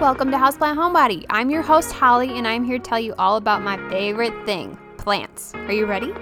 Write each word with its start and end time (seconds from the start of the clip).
Welcome 0.00 0.30
to 0.30 0.36
Houseplant 0.36 0.76
Homebody. 0.76 1.26
I'm 1.28 1.50
your 1.50 1.62
host, 1.62 1.90
Holly, 1.90 2.38
and 2.38 2.46
I'm 2.46 2.62
here 2.62 2.78
to 2.78 2.84
tell 2.84 3.00
you 3.00 3.16
all 3.18 3.36
about 3.36 3.62
my 3.62 3.76
favorite 3.90 4.32
thing 4.46 4.78
plants. 4.96 5.52
Are 5.56 5.72
you 5.72 5.86
ready? 5.86 6.12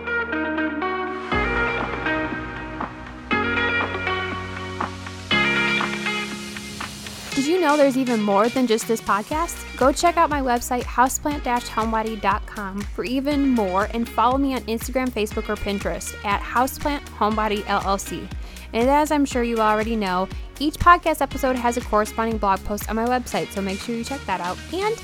Did 7.34 7.44
you 7.44 7.60
know 7.60 7.76
there's 7.76 7.98
even 7.98 8.22
more 8.22 8.48
than 8.48 8.66
just 8.66 8.88
this 8.88 9.02
podcast? 9.02 9.62
Go 9.76 9.92
check 9.92 10.16
out 10.16 10.30
my 10.30 10.40
website, 10.40 10.84
houseplant-homebody.com 10.84 12.80
for 12.80 13.04
even 13.04 13.46
more 13.50 13.88
and 13.92 14.08
follow 14.08 14.38
me 14.38 14.54
on 14.54 14.62
Instagram, 14.62 15.10
Facebook, 15.10 15.50
or 15.50 15.56
Pinterest 15.56 16.16
at 16.24 16.40
Houseplant 16.40 17.04
Homebody 17.18 17.58
LLC. 17.64 18.26
And 18.72 18.88
as 18.88 19.10
I'm 19.10 19.24
sure 19.24 19.42
you 19.42 19.58
already 19.58 19.96
know, 19.96 20.28
each 20.58 20.74
podcast 20.74 21.20
episode 21.20 21.56
has 21.56 21.76
a 21.76 21.80
corresponding 21.80 22.38
blog 22.38 22.62
post 22.64 22.88
on 22.88 22.96
my 22.96 23.06
website, 23.06 23.50
so 23.50 23.60
make 23.60 23.80
sure 23.80 23.94
you 23.94 24.04
check 24.04 24.24
that 24.26 24.40
out. 24.40 24.58
And 24.72 24.96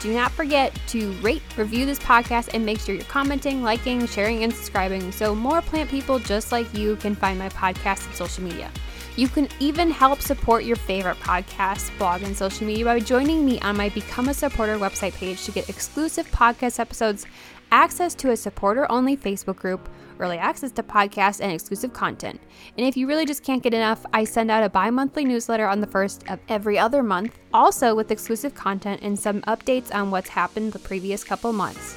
do 0.00 0.14
not 0.14 0.32
forget 0.32 0.74
to 0.88 1.12
rate, 1.14 1.42
review 1.56 1.84
this 1.84 1.98
podcast, 1.98 2.50
and 2.54 2.64
make 2.64 2.80
sure 2.80 2.94
you're 2.94 3.04
commenting, 3.04 3.62
liking, 3.62 4.06
sharing, 4.06 4.44
and 4.44 4.52
subscribing 4.52 5.12
so 5.12 5.34
more 5.34 5.60
plant 5.60 5.90
people 5.90 6.18
just 6.18 6.52
like 6.52 6.72
you 6.72 6.96
can 6.96 7.14
find 7.14 7.38
my 7.38 7.48
podcast 7.50 8.06
and 8.06 8.14
social 8.14 8.42
media. 8.42 8.70
You 9.16 9.28
can 9.28 9.48
even 9.58 9.90
help 9.90 10.22
support 10.22 10.64
your 10.64 10.76
favorite 10.76 11.18
podcast, 11.18 11.96
blog, 11.98 12.22
and 12.22 12.34
social 12.36 12.66
media 12.66 12.84
by 12.84 13.00
joining 13.00 13.44
me 13.44 13.60
on 13.60 13.76
my 13.76 13.88
Become 13.90 14.28
a 14.28 14.34
Supporter 14.34 14.76
website 14.76 15.14
page 15.14 15.44
to 15.44 15.52
get 15.52 15.68
exclusive 15.68 16.30
podcast 16.30 16.78
episodes, 16.78 17.26
access 17.72 18.14
to 18.14 18.30
a 18.30 18.36
supporter 18.36 18.90
only 18.90 19.16
Facebook 19.16 19.56
group, 19.56 19.88
early 20.20 20.38
access 20.38 20.70
to 20.72 20.82
podcasts, 20.82 21.40
and 21.40 21.50
exclusive 21.52 21.92
content. 21.92 22.40
And 22.76 22.86
if 22.86 22.96
you 22.96 23.06
really 23.06 23.26
just 23.26 23.42
can't 23.42 23.62
get 23.62 23.74
enough, 23.74 24.04
I 24.12 24.24
send 24.24 24.50
out 24.50 24.62
a 24.62 24.68
bi 24.68 24.90
monthly 24.90 25.24
newsletter 25.24 25.66
on 25.66 25.80
the 25.80 25.86
first 25.86 26.28
of 26.30 26.38
every 26.48 26.78
other 26.78 27.02
month, 27.02 27.38
also 27.52 27.94
with 27.94 28.10
exclusive 28.10 28.54
content 28.54 29.00
and 29.02 29.18
some 29.18 29.40
updates 29.42 29.94
on 29.94 30.10
what's 30.10 30.28
happened 30.28 30.72
the 30.72 30.78
previous 30.78 31.24
couple 31.24 31.52
months. 31.52 31.96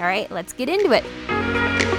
All 0.00 0.06
right, 0.06 0.30
let's 0.30 0.52
get 0.52 0.68
into 0.68 0.92
it. 0.92 1.93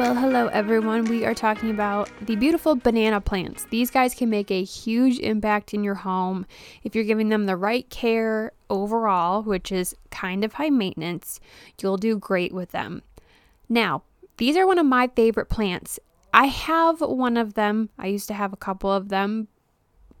Well, 0.00 0.14
hello 0.14 0.46
everyone. 0.46 1.04
We 1.04 1.26
are 1.26 1.34
talking 1.34 1.68
about 1.68 2.08
the 2.22 2.34
beautiful 2.34 2.74
banana 2.74 3.20
plants. 3.20 3.66
These 3.68 3.90
guys 3.90 4.14
can 4.14 4.30
make 4.30 4.50
a 4.50 4.64
huge 4.64 5.18
impact 5.18 5.74
in 5.74 5.84
your 5.84 5.96
home 5.96 6.46
if 6.82 6.94
you're 6.94 7.04
giving 7.04 7.28
them 7.28 7.44
the 7.44 7.54
right 7.54 7.86
care 7.90 8.52
overall, 8.70 9.42
which 9.42 9.70
is 9.70 9.94
kind 10.10 10.42
of 10.42 10.54
high 10.54 10.70
maintenance. 10.70 11.38
You'll 11.82 11.98
do 11.98 12.16
great 12.16 12.54
with 12.54 12.70
them. 12.70 13.02
Now, 13.68 14.02
these 14.38 14.56
are 14.56 14.66
one 14.66 14.78
of 14.78 14.86
my 14.86 15.06
favorite 15.08 15.50
plants. 15.50 16.00
I 16.32 16.46
have 16.46 17.02
one 17.02 17.36
of 17.36 17.52
them. 17.52 17.90
I 17.98 18.06
used 18.06 18.28
to 18.28 18.34
have 18.34 18.54
a 18.54 18.56
couple 18.56 18.90
of 18.90 19.10
them. 19.10 19.48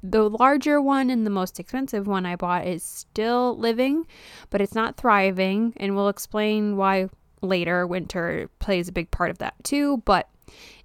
The 0.02 0.28
larger 0.28 0.78
one 0.78 1.08
and 1.08 1.24
the 1.24 1.30
most 1.30 1.58
expensive 1.58 2.06
one 2.06 2.26
I 2.26 2.36
bought 2.36 2.66
is 2.66 2.82
still 2.82 3.56
living, 3.56 4.06
but 4.50 4.60
it's 4.60 4.74
not 4.74 4.98
thriving, 4.98 5.72
and 5.78 5.96
we'll 5.96 6.10
explain 6.10 6.76
why 6.76 7.08
later. 7.42 7.86
Winter 7.86 8.48
plays 8.58 8.88
a 8.88 8.92
big 8.92 9.10
part 9.10 9.30
of 9.30 9.38
that 9.38 9.54
too. 9.64 10.02
But 10.04 10.28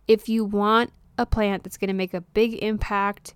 if 0.08 0.30
you 0.30 0.46
want 0.46 0.92
a 1.18 1.26
plant 1.26 1.64
that's 1.64 1.78
going 1.78 1.88
to 1.88 1.94
make 1.94 2.14
a 2.14 2.22
big 2.22 2.56
impact, 2.56 3.34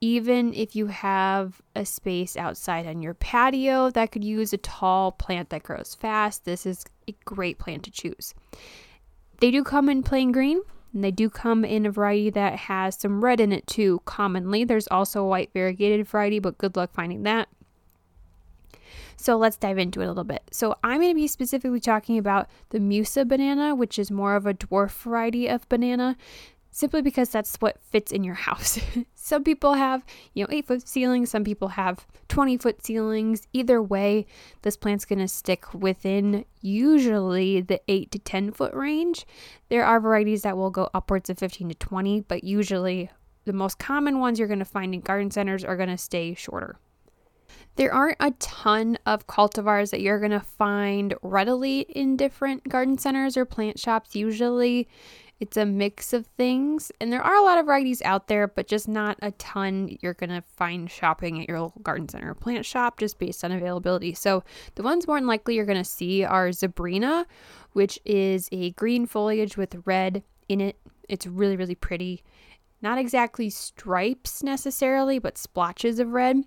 even 0.00 0.52
if 0.52 0.76
you 0.76 0.86
have 0.86 1.60
a 1.74 1.84
space 1.84 2.36
outside 2.36 2.86
on 2.86 3.00
your 3.00 3.14
patio 3.14 3.90
that 3.90 4.12
could 4.12 4.24
use 4.24 4.52
a 4.52 4.58
tall 4.58 5.12
plant 5.12 5.50
that 5.50 5.62
grows 5.62 5.94
fast, 5.94 6.44
this 6.44 6.66
is 6.66 6.84
a 7.08 7.14
great 7.24 7.58
plant 7.58 7.82
to 7.84 7.90
choose. 7.90 8.34
They 9.40 9.50
do 9.50 9.64
come 9.64 9.88
in 9.88 10.02
plain 10.02 10.32
green, 10.32 10.60
and 10.92 11.02
they 11.02 11.10
do 11.10 11.28
come 11.30 11.64
in 11.64 11.86
a 11.86 11.90
variety 11.90 12.30
that 12.30 12.58
has 12.58 12.96
some 12.96 13.24
red 13.24 13.40
in 13.40 13.52
it 13.52 13.66
too, 13.66 14.00
commonly. 14.04 14.64
There's 14.64 14.88
also 14.88 15.22
a 15.22 15.28
white 15.28 15.50
variegated 15.52 16.06
variety, 16.06 16.38
but 16.38 16.58
good 16.58 16.76
luck 16.76 16.92
finding 16.92 17.22
that. 17.24 17.48
So 19.16 19.36
let's 19.36 19.56
dive 19.56 19.78
into 19.78 20.00
it 20.00 20.04
a 20.04 20.08
little 20.08 20.24
bit. 20.24 20.42
So 20.50 20.76
I'm 20.82 21.00
going 21.00 21.10
to 21.10 21.14
be 21.14 21.26
specifically 21.26 21.80
talking 21.80 22.18
about 22.18 22.48
the 22.70 22.80
Musa 22.80 23.24
banana, 23.24 23.74
which 23.74 23.98
is 23.98 24.10
more 24.10 24.36
of 24.36 24.46
a 24.46 24.54
dwarf 24.54 24.90
variety 24.90 25.48
of 25.48 25.68
banana 25.68 26.16
simply 26.76 27.00
because 27.00 27.30
that's 27.30 27.56
what 27.56 27.80
fits 27.80 28.12
in 28.12 28.22
your 28.22 28.34
house. 28.34 28.78
some 29.14 29.42
people 29.42 29.72
have, 29.72 30.04
you 30.34 30.44
know, 30.44 30.48
eight 30.52 30.66
foot 30.66 30.86
ceilings, 30.86 31.30
some 31.30 31.42
people 31.42 31.68
have 31.68 32.06
20 32.28 32.58
foot 32.58 32.84
ceilings. 32.84 33.48
Either 33.54 33.80
way, 33.80 34.26
this 34.60 34.76
plant's 34.76 35.06
going 35.06 35.18
to 35.18 35.26
stick 35.26 35.72
within 35.72 36.44
usually 36.60 37.62
the 37.62 37.80
8 37.88 38.10
to 38.10 38.18
10 38.18 38.52
foot 38.52 38.74
range. 38.74 39.26
There 39.70 39.86
are 39.86 39.98
varieties 39.98 40.42
that 40.42 40.58
will 40.58 40.70
go 40.70 40.90
upwards 40.92 41.30
of 41.30 41.38
15 41.38 41.70
to 41.70 41.74
20, 41.74 42.20
but 42.22 42.44
usually 42.44 43.10
the 43.46 43.54
most 43.54 43.78
common 43.78 44.20
ones 44.20 44.38
you're 44.38 44.48
going 44.48 44.58
to 44.58 44.66
find 44.66 44.92
in 44.92 45.00
garden 45.00 45.30
centers 45.30 45.64
are 45.64 45.76
going 45.76 45.88
to 45.88 45.96
stay 45.96 46.34
shorter. 46.34 46.78
There 47.76 47.92
aren't 47.92 48.16
a 48.20 48.30
ton 48.32 48.96
of 49.04 49.26
cultivars 49.26 49.90
that 49.90 50.00
you're 50.00 50.18
going 50.18 50.30
to 50.30 50.40
find 50.40 51.14
readily 51.20 51.80
in 51.80 52.16
different 52.16 52.66
garden 52.66 52.96
centers 52.96 53.36
or 53.36 53.44
plant 53.44 53.78
shops. 53.78 54.16
Usually 54.16 54.88
it's 55.40 55.58
a 55.58 55.66
mix 55.66 56.14
of 56.14 56.26
things, 56.38 56.90
and 56.98 57.12
there 57.12 57.20
are 57.20 57.34
a 57.34 57.42
lot 57.42 57.58
of 57.58 57.66
varieties 57.66 58.00
out 58.00 58.28
there, 58.28 58.48
but 58.48 58.66
just 58.66 58.88
not 58.88 59.18
a 59.20 59.32
ton 59.32 59.94
you're 60.00 60.14
going 60.14 60.30
to 60.30 60.40
find 60.40 60.90
shopping 60.90 61.42
at 61.42 61.48
your 61.48 61.60
local 61.60 61.82
garden 61.82 62.08
center 62.08 62.30
or 62.30 62.34
plant 62.34 62.64
shop 62.64 62.98
just 62.98 63.18
based 63.18 63.44
on 63.44 63.52
availability. 63.52 64.14
So, 64.14 64.42
the 64.76 64.82
ones 64.82 65.06
more 65.06 65.18
than 65.18 65.26
likely 65.26 65.54
you're 65.54 65.66
going 65.66 65.76
to 65.76 65.84
see 65.84 66.24
are 66.24 66.48
Zebrina, 66.48 67.26
which 67.74 67.98
is 68.06 68.48
a 68.52 68.70
green 68.72 69.04
foliage 69.04 69.58
with 69.58 69.82
red 69.84 70.22
in 70.48 70.62
it. 70.62 70.78
It's 71.10 71.26
really, 71.26 71.58
really 71.58 71.74
pretty. 71.74 72.22
Not 72.80 72.96
exactly 72.96 73.50
stripes 73.50 74.42
necessarily, 74.42 75.18
but 75.18 75.36
splotches 75.36 75.98
of 75.98 76.12
red 76.12 76.44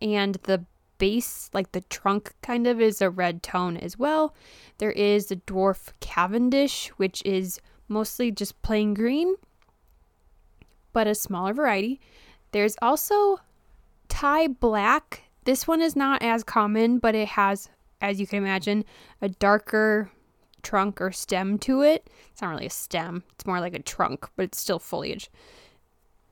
and 0.00 0.36
the 0.44 0.64
base, 0.98 1.48
like 1.52 1.72
the 1.72 1.80
trunk 1.82 2.34
kind 2.42 2.66
of, 2.66 2.80
is 2.80 3.00
a 3.00 3.10
red 3.10 3.42
tone 3.42 3.76
as 3.76 3.98
well. 3.98 4.34
There 4.78 4.92
is 4.92 5.26
the 5.26 5.36
dwarf 5.36 5.92
Cavendish, 6.00 6.88
which 6.96 7.22
is 7.24 7.60
mostly 7.88 8.30
just 8.30 8.60
plain 8.62 8.94
green, 8.94 9.34
but 10.92 11.06
a 11.06 11.14
smaller 11.14 11.54
variety. 11.54 12.00
There's 12.52 12.76
also 12.82 13.38
Thai 14.08 14.48
Black. 14.48 15.22
This 15.44 15.66
one 15.66 15.80
is 15.80 15.96
not 15.96 16.22
as 16.22 16.44
common, 16.44 16.98
but 16.98 17.14
it 17.14 17.28
has, 17.28 17.68
as 18.00 18.20
you 18.20 18.26
can 18.26 18.38
imagine, 18.38 18.84
a 19.22 19.28
darker 19.28 20.10
trunk 20.62 21.00
or 21.00 21.12
stem 21.12 21.58
to 21.58 21.82
it. 21.82 22.10
It's 22.32 22.42
not 22.42 22.50
really 22.50 22.66
a 22.66 22.70
stem, 22.70 23.22
it's 23.32 23.46
more 23.46 23.60
like 23.60 23.74
a 23.74 23.82
trunk, 23.82 24.28
but 24.36 24.44
it's 24.44 24.58
still 24.58 24.78
foliage. 24.78 25.30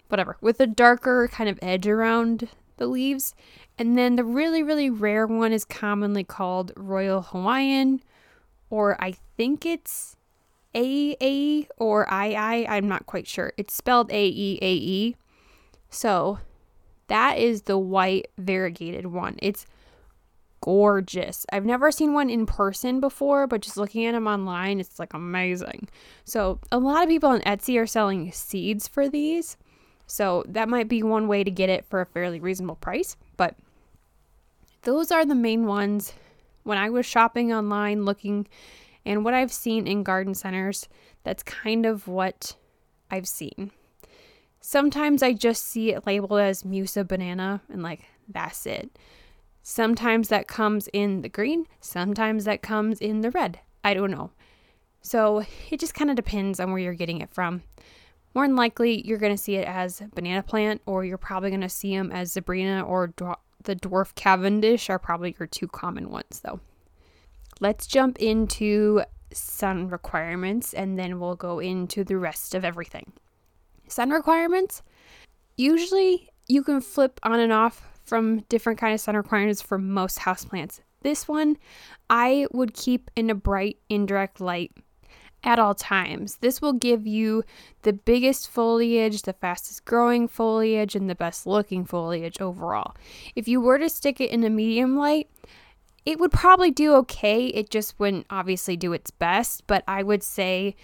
Whatever. 0.09 0.37
With 0.41 0.61
a 0.61 0.67
darker 0.67 1.29
kind 1.33 1.49
of 1.49 1.59
edge 1.63 1.87
around 1.87 2.49
the 2.77 2.87
leaves. 2.87 3.35
And 3.79 3.97
then 3.97 4.17
the 4.17 4.25
really, 4.25 4.63
really 4.63 4.91
rare 4.91 5.27
one 5.27 5.53
is 5.53 5.65
commonly 5.65 6.25
called 6.25 6.73
Royal 6.77 7.23
Hawaiian, 7.23 8.01
or 8.71 9.01
I 9.03 9.15
think 9.37 9.67
it's 9.67 10.17
AA 10.75 11.67
or 11.79 12.07
II. 12.13 12.67
I'm 12.67 12.89
not 12.89 13.07
quite 13.07 13.27
sure. 13.27 13.53
It's 13.57 13.75
spelled 13.75 14.11
A 14.11 14.27
E 14.27 14.59
A 14.61 14.75
E. 14.75 15.17
So 15.91 16.39
that 17.09 17.39
is 17.39 17.63
the 17.63 17.79
white 17.79 18.29
variegated 18.39 19.07
one. 19.07 19.37
It's 19.41 19.67
gorgeous. 20.61 21.47
I've 21.53 21.65
never 21.65 21.93
seen 21.93 22.13
one 22.13 22.29
in 22.29 22.45
person 22.45 23.01
before, 23.01 23.47
but 23.47 23.63
just 23.63 23.77
looking 23.77 24.05
at 24.05 24.13
them 24.13 24.27
online, 24.27 24.81
it's 24.81 24.99
like 24.99 25.15
amazing. 25.15 25.89
So, 26.25 26.59
a 26.73 26.79
lot 26.79 27.05
of 27.05 27.09
people 27.09 27.31
on 27.31 27.41
Etsy 27.43 27.81
are 27.81 27.87
selling 27.87 28.33
seeds 28.33 28.89
for 28.89 29.09
these. 29.09 29.57
So 30.07 30.45
that 30.49 30.69
might 30.69 30.89
be 30.89 31.03
one 31.03 31.29
way 31.29 31.45
to 31.45 31.51
get 31.51 31.69
it 31.69 31.85
for 31.85 32.01
a 32.01 32.07
fairly 32.07 32.41
reasonable 32.41 32.77
price. 32.77 33.17
But 33.37 33.57
those 34.83 35.11
are 35.11 35.25
the 35.25 35.35
main 35.35 35.67
ones 35.67 36.13
when 36.63 36.79
I 36.79 36.91
was 36.91 37.07
shopping 37.07 37.53
online 37.53 38.05
looking 38.05 38.47
and 39.05 39.25
what 39.25 39.35
I've 39.35 39.53
seen 39.53 39.87
in 39.87 40.03
garden 40.03 40.35
centers. 40.35 40.89
That's 41.25 41.43
kind 41.43 41.87
of 41.87 42.07
what 42.07 42.55
I've 43.11 43.29
seen. 43.29 43.73
Sometimes 44.61 45.23
I 45.23 45.33
just 45.33 45.65
see 45.65 45.93
it 45.93 46.07
labeled 46.07 46.41
as 46.41 46.65
Musa 46.65 47.05
banana 47.05 47.63
and 47.69 47.83
like 47.83 48.05
that's 48.29 48.67
it. 48.67 48.97
Sometimes 49.63 50.29
that 50.29 50.47
comes 50.47 50.89
in 50.93 51.23
the 51.23 51.29
green, 51.29 51.67
sometimes 51.81 52.45
that 52.45 52.63
comes 52.63 53.01
in 53.01 53.21
the 53.21 53.31
red. 53.31 53.61
I 53.83 53.95
don't 53.95 54.11
know. 54.11 54.31
So 55.03 55.45
it 55.71 55.79
just 55.79 55.95
kind 55.95 56.11
of 56.11 56.17
depends 56.17 56.59
on 56.59 56.71
where 56.71 56.81
you're 56.81 56.95
getting 56.95 57.21
it 57.21 57.31
from. 57.31 57.63
More 58.37 58.47
than 58.47 58.55
likely, 58.55 59.01
you're 59.01 59.17
going 59.17 59.35
to 59.35 59.43
see 59.43 59.55
it 59.55 59.67
as 59.67 60.03
banana 60.15 60.43
plant, 60.43 60.83
or 60.85 61.07
you're 61.07 61.17
probably 61.17 61.49
going 61.49 61.63
to 61.63 61.71
see 61.71 61.97
them 61.97 62.13
as 62.13 62.35
Zebrina 62.35 62.87
or 62.87 63.15
the 63.63 63.75
dwarf 63.75 64.15
Cavendish 64.15 64.91
are 64.91 64.99
probably 64.99 65.35
your 65.41 65.47
two 65.47 65.67
common 65.67 66.11
ones, 66.11 66.43
though. 66.45 66.61
Let's 67.61 67.87
jump 67.87 68.19
into 68.19 69.01
sun 69.33 69.89
requirements 69.89 70.75
and 70.75 70.99
then 70.99 71.19
we'll 71.19 71.35
go 71.35 71.61
into 71.61 72.05
the 72.05 72.19
rest 72.19 72.55
of 72.55 72.63
everything. 72.63 73.11
Sun 73.89 74.11
requirements 74.11 74.83
usually 75.57 76.29
you 76.47 76.63
can 76.63 76.83
flip 76.83 77.19
on 77.23 77.41
and 77.41 77.53
off 77.53 77.99
from 78.05 78.41
different 78.51 78.79
kind 78.79 78.93
of 78.93 79.01
sun 79.01 79.17
requirements 79.17 79.63
for 79.63 79.79
most 79.79 80.19
houseplants. 80.19 80.81
This 81.01 81.27
one 81.27 81.57
I 82.11 82.47
would 82.53 82.75
keep 82.75 83.11
in 83.17 83.31
a 83.31 83.35
bright 83.35 83.79
indirect 83.89 84.43
light 84.43 84.73
at 85.45 85.59
all 85.59 85.75
times. 85.75 86.37
This 86.37 86.61
will 86.61 86.73
give 86.73 87.07
you 87.07 87.45
the 87.83 87.93
biggest 87.93 88.51
foliage, 88.51 89.23
the 89.23 89.33
fastest 89.33 89.85
growing 89.85 90.29
foliage, 90.29 90.95
and 90.95 91.09
the 91.09 91.15
best 91.15 91.47
looking 91.47 91.85
foliage 91.85 92.41
overall. 92.41 92.95
If 93.35 93.47
you 93.49 93.61
were 93.61 93.79
to 93.79 93.89
stick 93.89 94.21
it 94.21 94.31
in 94.31 94.45
a 94.45 94.51
medium 94.51 94.97
light, 94.97 95.29
it 96.05 96.19
would 96.21 96.33
probably 96.33 96.71
do 96.71 96.95
okay. 96.95 97.47
It 97.47 97.71
just 97.71 97.99
wouldn't 97.99 98.27
obviously 98.31 98.77
do 98.77 98.93
its 98.93 99.11
best, 99.11 99.67
but 99.67 99.83
I 99.89 100.03
would 100.03 100.23
say 100.23 100.77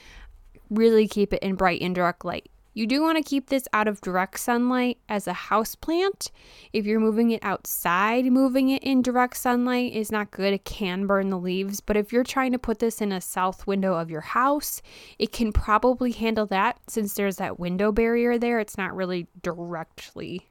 really 0.70 1.06
keep 1.06 1.32
it 1.32 1.42
in 1.42 1.54
bright 1.54 1.80
indirect 1.80 2.24
light. 2.24 2.50
You 2.74 2.86
do 2.86 3.02
want 3.02 3.18
to 3.18 3.22
keep 3.22 3.48
this 3.48 3.68
out 3.74 3.86
of 3.86 4.00
direct 4.00 4.40
sunlight 4.40 4.98
as 5.08 5.26
a 5.26 5.34
house 5.34 5.74
plant. 5.74 6.30
If 6.72 6.86
you're 6.86 7.00
moving 7.00 7.30
it 7.30 7.44
outside, 7.44 8.24
moving 8.26 8.70
it 8.70 8.82
in 8.82 9.02
direct 9.02 9.36
sunlight 9.36 9.92
is 9.92 10.10
not 10.10 10.30
good. 10.30 10.54
It 10.54 10.64
can 10.64 11.06
burn 11.06 11.28
the 11.28 11.38
leaves. 11.38 11.80
But 11.80 11.98
if 11.98 12.12
you're 12.12 12.24
trying 12.24 12.52
to 12.52 12.58
put 12.58 12.78
this 12.78 13.02
in 13.02 13.12
a 13.12 13.20
south 13.20 13.66
window 13.66 13.94
of 13.94 14.10
your 14.10 14.22
house, 14.22 14.80
it 15.18 15.32
can 15.32 15.52
probably 15.52 16.12
handle 16.12 16.46
that 16.46 16.78
since 16.88 17.12
there's 17.12 17.36
that 17.36 17.60
window 17.60 17.92
barrier 17.92 18.38
there. 18.38 18.58
It's 18.58 18.78
not 18.78 18.96
really 18.96 19.26
directly 19.42 20.48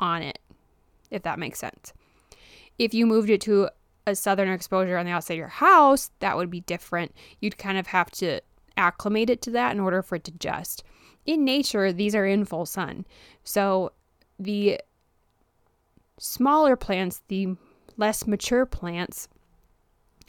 on 0.00 0.22
it, 0.22 0.40
if 1.12 1.22
that 1.22 1.38
makes 1.38 1.60
sense. 1.60 1.92
If 2.76 2.92
you 2.92 3.06
moved 3.06 3.30
it 3.30 3.40
to 3.42 3.68
a 4.04 4.16
southern 4.16 4.48
exposure 4.48 4.96
on 4.96 5.06
the 5.06 5.12
outside 5.12 5.34
of 5.34 5.38
your 5.38 5.48
house, 5.48 6.10
that 6.18 6.36
would 6.36 6.50
be 6.50 6.62
different. 6.62 7.14
You'd 7.38 7.58
kind 7.58 7.78
of 7.78 7.88
have 7.88 8.10
to 8.12 8.40
acclimate 8.76 9.30
it 9.30 9.42
to 9.42 9.50
that 9.50 9.72
in 9.72 9.78
order 9.78 10.02
for 10.02 10.16
it 10.16 10.24
to 10.24 10.32
adjust 10.34 10.82
in 11.26 11.44
nature, 11.44 11.92
these 11.92 12.14
are 12.14 12.26
in 12.26 12.44
full 12.44 12.66
sun. 12.66 13.06
So 13.44 13.92
the 14.38 14.80
smaller 16.18 16.76
plants, 16.76 17.22
the 17.28 17.56
less 17.96 18.26
mature 18.26 18.66
plants, 18.66 19.28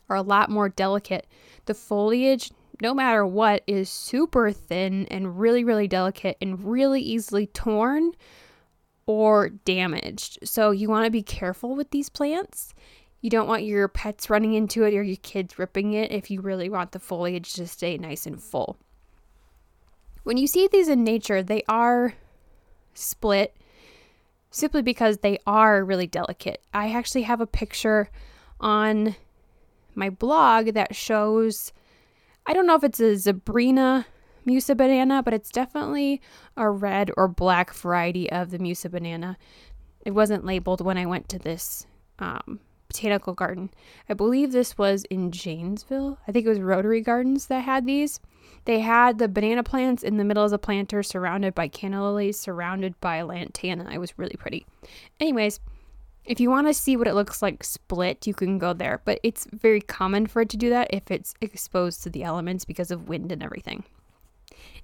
are 0.10 0.18
a 0.18 0.22
lot 0.22 0.50
more 0.50 0.70
delicate. 0.70 1.28
The 1.66 1.74
foliage, 1.74 2.52
no 2.82 2.94
matter 2.94 3.26
what, 3.26 3.64
is 3.68 3.90
super 3.90 4.52
thin 4.52 5.08
and 5.10 5.40
really, 5.40 5.64
really 5.64 5.88
delicate 5.88 6.38
and 6.42 6.64
really 6.64 7.02
easily 7.02 7.48
torn 7.48 8.12
or 9.06 9.50
damaged. 9.50 10.40
So 10.44 10.72
you 10.72 10.90
want 10.90 11.06
to 11.06 11.12
be 11.12 11.24
careful 11.24 11.76
with 11.76 11.92
these 11.92 12.10
plants. 12.10 12.74
You 13.22 13.30
don't 13.30 13.48
want 13.48 13.64
your 13.64 13.88
pets 13.88 14.30
running 14.30 14.54
into 14.54 14.84
it 14.84 14.94
or 14.94 15.04
your 15.04 15.18
kids 15.18 15.60
ripping 15.60 15.94
it 15.94 16.12
if 16.12 16.32
you 16.32 16.42
really 16.42 16.70
want 16.70 16.92
the 16.92 17.00
foliage 17.00 17.54
to 17.54 17.68
stay 17.68 17.98
nice 17.98 18.26
and 18.26 18.42
full. 18.42 18.78
When 20.24 20.38
you 20.38 20.48
see 20.48 20.68
these 20.68 20.88
in 20.88 21.04
nature, 21.04 21.42
they 21.42 21.64
are 21.68 22.14
split 22.94 23.56
simply 24.50 24.82
because 24.82 25.18
they 25.18 25.40
are 25.48 25.84
really 25.84 26.08
delicate. 26.08 26.62
I 26.74 26.92
actually 26.92 27.24
have 27.24 27.42
a 27.42 27.48
picture 27.48 28.10
on 28.60 29.16
my 29.96 30.10
blog 30.10 30.74
that 30.74 30.96
shows 30.96 31.74
I 32.46 32.54
don't 32.54 32.66
know 32.66 32.76
if 32.76 32.84
it's 32.84 33.00
a 33.00 33.14
Zebrina 33.16 34.06
Musa 34.46 34.74
banana, 34.76 35.22
but 35.22 35.34
it's 35.34 35.52
definitely 35.52 36.22
a 36.58 36.70
red 36.70 37.12
or 37.16 37.28
black 37.28 37.74
variety 37.74 38.32
of 38.32 38.50
the 38.50 38.60
Musa 38.60 38.90
banana. 38.90 39.38
It 40.04 40.12
wasn't 40.12 40.46
labeled 40.46 40.82
when 40.82 40.98
I 40.98 41.06
went 41.06 41.30
to 41.30 41.40
this 41.40 41.86
um, 42.18 42.60
botanical 42.92 43.34
garden. 43.34 43.70
I 44.10 44.14
believe 44.14 44.52
this 44.52 44.78
was 44.78 45.06
in 45.06 45.32
Janesville. 45.32 46.18
I 46.28 46.34
think 46.34 46.46
it 46.46 46.50
was 46.50 46.60
Rotary 46.60 47.00
Gardens 47.00 47.46
that 47.46 47.62
had 47.62 47.86
these. 47.86 48.20
They 48.66 48.80
had 48.80 49.18
the 49.18 49.30
banana 49.30 49.64
plants 49.64 50.04
in 50.04 50.18
the 50.18 50.26
middle 50.26 50.44
of 50.44 50.52
the 50.52 50.60
planter, 50.60 51.02
surrounded 51.02 51.56
by 51.56 51.70
canna 51.70 52.04
lilies, 52.04 52.38
surrounded 52.38 53.00
by 53.00 53.22
lantana. 53.22 53.90
It 53.92 53.98
was 53.98 54.20
really 54.20 54.36
pretty. 54.38 54.66
Anyways, 55.22 55.62
if 56.26 56.42
you 56.42 56.50
want 56.50 56.68
to 56.68 56.74
see 56.74 56.98
what 56.98 57.08
it 57.08 57.16
looks 57.16 57.42
like 57.42 57.64
split, 57.64 58.28
you 58.28 58.34
can 58.34 58.60
go 58.60 58.74
there. 58.74 59.02
But 59.06 59.22
it's 59.24 59.48
very 59.54 59.80
common 59.80 60.28
for 60.28 60.42
it 60.42 60.50
to 60.50 60.58
do 60.58 60.70
that 60.70 60.90
if 60.92 61.10
it's 61.10 61.34
exposed 61.40 62.04
to 62.04 62.10
the 62.10 62.24
elements 62.24 62.66
because 62.66 62.92
of 62.92 63.08
wind 63.08 63.32
and 63.32 63.42
everything. 63.42 63.86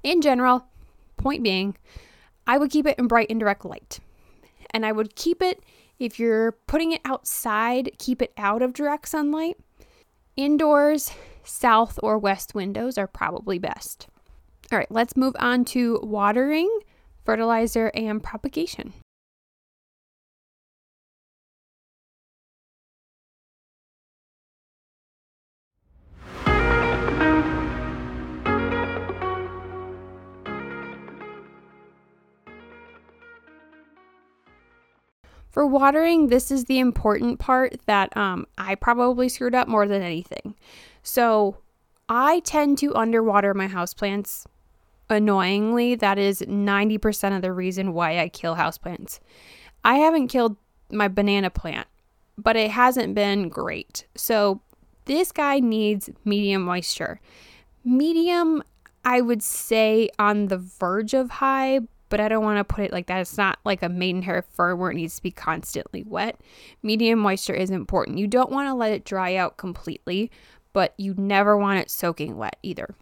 In 0.01 0.21
general, 0.21 0.65
point 1.17 1.43
being, 1.43 1.75
I 2.47 2.57
would 2.57 2.71
keep 2.71 2.87
it 2.87 2.97
in 2.97 3.07
bright 3.07 3.29
indirect 3.29 3.65
light. 3.65 3.99
And 4.71 4.85
I 4.85 4.93
would 4.93 5.15
keep 5.15 5.41
it, 5.41 5.61
if 5.99 6.19
you're 6.19 6.53
putting 6.67 6.91
it 6.91 7.01
outside, 7.05 7.91
keep 7.97 8.21
it 8.21 8.33
out 8.37 8.61
of 8.61 8.73
direct 8.73 9.07
sunlight. 9.07 9.57
Indoors, 10.35 11.11
south 11.43 11.99
or 12.03 12.17
west 12.17 12.53
windows 12.53 12.97
are 12.97 13.07
probably 13.07 13.57
best. 13.57 14.07
All 14.71 14.77
right, 14.77 14.91
let's 14.91 15.17
move 15.17 15.35
on 15.39 15.65
to 15.65 15.99
watering, 16.03 16.69
fertilizer, 17.25 17.87
and 17.93 18.23
propagation. 18.23 18.93
For 35.49 35.65
watering, 35.65 36.27
this 36.27 36.51
is 36.51 36.65
the 36.65 36.79
important 36.79 37.39
part 37.39 37.77
that 37.85 38.15
um, 38.15 38.45
I 38.57 38.75
probably 38.75 39.29
screwed 39.29 39.55
up 39.55 39.67
more 39.67 39.87
than 39.87 40.01
anything. 40.01 40.55
So 41.03 41.57
I 42.09 42.41
tend 42.41 42.77
to 42.79 42.95
underwater 42.95 43.53
my 43.53 43.67
houseplants. 43.67 44.45
Annoyingly, 45.09 45.95
that 45.95 46.17
is 46.17 46.41
90% 46.41 47.35
of 47.35 47.41
the 47.41 47.53
reason 47.53 47.93
why 47.93 48.19
I 48.19 48.29
kill 48.29 48.55
houseplants. 48.55 49.19
I 49.83 49.95
haven't 49.95 50.27
killed 50.27 50.57
my 50.91 51.07
banana 51.07 51.49
plant, 51.49 51.87
but 52.37 52.55
it 52.55 52.71
hasn't 52.71 53.15
been 53.15 53.49
great. 53.49 54.05
So 54.15 54.61
this 55.05 55.31
guy 55.31 55.59
needs 55.59 56.09
medium 56.25 56.63
moisture. 56.63 57.21
Medium, 57.85 58.63
I 59.05 59.21
would 59.21 59.41
say 59.41 60.09
on 60.19 60.47
the 60.47 60.57
verge 60.57 61.13
of 61.13 61.29
high, 61.29 61.79
but 62.09 62.19
I 62.19 62.27
don't 62.27 62.43
want 62.43 62.57
to 62.57 62.63
put 62.63 62.83
it 62.83 62.91
like 62.91 63.07
that. 63.07 63.21
It's 63.21 63.37
not 63.37 63.59
like 63.65 63.83
a 63.83 63.89
maidenhair 63.89 64.43
fern 64.53 64.77
where 64.77 64.91
it 64.91 64.95
needs 64.95 65.17
to 65.17 65.23
be 65.23 65.31
constantly 65.31 66.03
wet. 66.03 66.39
Medium 66.83 67.19
moisture 67.19 67.53
is 67.53 67.69
important. 67.69 68.17
You 68.17 68.27
don't 68.27 68.51
want 68.51 68.67
to 68.67 68.73
let 68.73 68.91
it 68.91 69.05
dry 69.05 69.35
out 69.35 69.57
completely, 69.57 70.31
but 70.73 70.93
you 70.97 71.13
never 71.17 71.57
want 71.57 71.79
it 71.79 71.89
soaking 71.89 72.37
wet 72.37 72.57
either. 72.63 72.95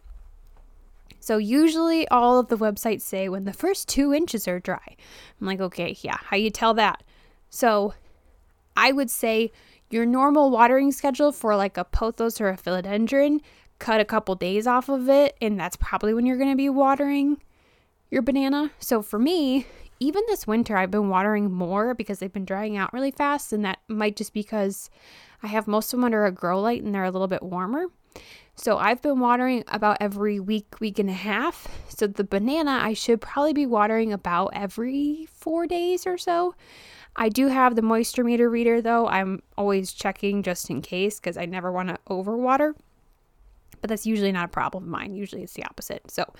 So 1.20 1.38
usually 1.38 2.06
all 2.08 2.38
of 2.38 2.48
the 2.48 2.56
websites 2.56 3.02
say 3.02 3.28
when 3.28 3.44
the 3.44 3.52
first 3.52 3.88
two 3.88 4.14
inches 4.14 4.46
are 4.46 4.60
dry. 4.60 4.96
I'm 5.40 5.46
like, 5.46 5.60
okay, 5.60 5.96
yeah, 6.00 6.16
how 6.16 6.36
you 6.36 6.50
tell 6.50 6.74
that? 6.74 7.02
So 7.50 7.94
I 8.76 8.92
would 8.92 9.10
say 9.10 9.50
your 9.90 10.06
normal 10.06 10.50
watering 10.50 10.92
schedule 10.92 11.32
for 11.32 11.56
like 11.56 11.76
a 11.76 11.84
pothos 11.84 12.40
or 12.40 12.48
a 12.48 12.56
philodendron, 12.56 13.40
cut 13.78 14.00
a 14.00 14.04
couple 14.04 14.34
days 14.34 14.66
off 14.66 14.88
of 14.88 15.08
it, 15.08 15.36
and 15.40 15.58
that's 15.58 15.76
probably 15.76 16.14
when 16.14 16.26
you're 16.26 16.38
going 16.38 16.50
to 16.50 16.56
be 16.56 16.68
watering 16.68 17.40
your 18.10 18.22
banana. 18.22 18.70
So 18.78 19.02
for 19.02 19.18
me, 19.18 19.66
even 19.98 20.22
this 20.26 20.46
winter, 20.46 20.76
I've 20.76 20.90
been 20.90 21.08
watering 21.08 21.50
more 21.50 21.94
because 21.94 22.18
they've 22.18 22.32
been 22.32 22.44
drying 22.44 22.76
out 22.76 22.92
really 22.92 23.10
fast, 23.10 23.52
and 23.52 23.64
that 23.64 23.78
might 23.88 24.16
just 24.16 24.32
because 24.32 24.90
I 25.42 25.48
have 25.48 25.66
most 25.66 25.92
of 25.92 25.98
them 25.98 26.04
under 26.04 26.26
a 26.26 26.32
grow 26.32 26.60
light 26.60 26.82
and 26.82 26.94
they're 26.94 27.04
a 27.04 27.10
little 27.10 27.28
bit 27.28 27.42
warmer. 27.42 27.86
So 28.54 28.78
I've 28.78 29.02
been 29.02 29.20
watering 29.20 29.64
about 29.68 29.98
every 30.00 30.40
week, 30.40 30.80
week 30.80 30.98
and 30.98 31.10
a 31.10 31.14
half. 31.14 31.68
So 31.88 32.06
the 32.06 32.24
banana, 32.24 32.80
I 32.82 32.94
should 32.94 33.20
probably 33.20 33.52
be 33.52 33.66
watering 33.66 34.12
about 34.12 34.52
every 34.54 35.28
four 35.30 35.66
days 35.66 36.06
or 36.06 36.16
so. 36.16 36.54
I 37.14 37.28
do 37.28 37.48
have 37.48 37.76
the 37.76 37.82
moisture 37.82 38.24
meter 38.24 38.48
reader 38.48 38.80
though. 38.80 39.08
I'm 39.08 39.42
always 39.58 39.92
checking 39.92 40.42
just 40.42 40.70
in 40.70 40.80
case 40.80 41.20
because 41.20 41.36
I 41.36 41.44
never 41.44 41.70
want 41.70 41.88
to 41.90 41.98
overwater 42.08 42.74
but 43.80 43.90
that's 43.90 44.06
usually 44.06 44.32
not 44.32 44.46
a 44.46 44.48
problem 44.48 44.84
of 44.84 44.90
mine. 44.90 45.14
Usually 45.14 45.42
it's 45.42 45.52
the 45.52 45.64
opposite. 45.64 46.10
So, 46.10 46.32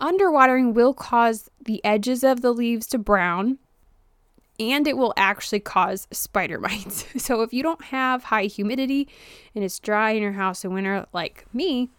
underwatering 0.00 0.74
will 0.74 0.94
cause 0.94 1.50
the 1.64 1.84
edges 1.84 2.24
of 2.24 2.40
the 2.40 2.52
leaves 2.52 2.86
to 2.88 2.98
brown 2.98 3.58
and 4.60 4.86
it 4.86 4.96
will 4.96 5.12
actually 5.16 5.60
cause 5.60 6.06
spider 6.12 6.58
mites. 6.60 7.04
So, 7.22 7.42
if 7.42 7.52
you 7.52 7.62
don't 7.62 7.84
have 7.86 8.24
high 8.24 8.44
humidity 8.44 9.08
and 9.54 9.64
it's 9.64 9.78
dry 9.78 10.12
in 10.12 10.22
your 10.22 10.32
house 10.32 10.64
in 10.64 10.72
winter 10.72 11.06
like 11.12 11.44
me, 11.52 11.90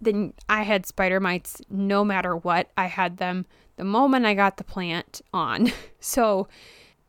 then 0.00 0.34
I 0.48 0.62
had 0.62 0.86
spider 0.86 1.20
mites 1.20 1.60
no 1.70 2.04
matter 2.04 2.36
what. 2.36 2.70
I 2.76 2.86
had 2.86 3.18
them 3.18 3.46
the 3.76 3.84
moment 3.84 4.26
I 4.26 4.34
got 4.34 4.56
the 4.56 4.64
plant 4.64 5.20
on. 5.32 5.72
So, 5.98 6.46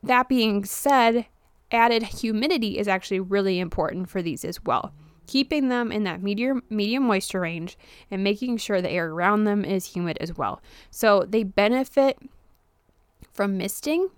that 0.02 0.28
being 0.28 0.64
said, 0.64 1.26
added 1.70 2.02
humidity 2.02 2.78
is 2.78 2.88
actually 2.88 3.20
really 3.20 3.60
important 3.60 4.08
for 4.08 4.22
these 4.22 4.44
as 4.44 4.64
well 4.64 4.92
keeping 5.28 5.68
them 5.68 5.92
in 5.92 6.02
that 6.04 6.22
medium 6.22 6.62
medium 6.70 7.04
moisture 7.04 7.40
range 7.40 7.78
and 8.10 8.24
making 8.24 8.56
sure 8.56 8.82
the 8.82 8.90
air 8.90 9.10
around 9.10 9.44
them 9.44 9.64
is 9.64 9.94
humid 9.94 10.18
as 10.20 10.36
well. 10.36 10.60
So 10.90 11.24
they 11.28 11.44
benefit 11.44 12.18
from 13.30 13.56
misting. 13.56 14.08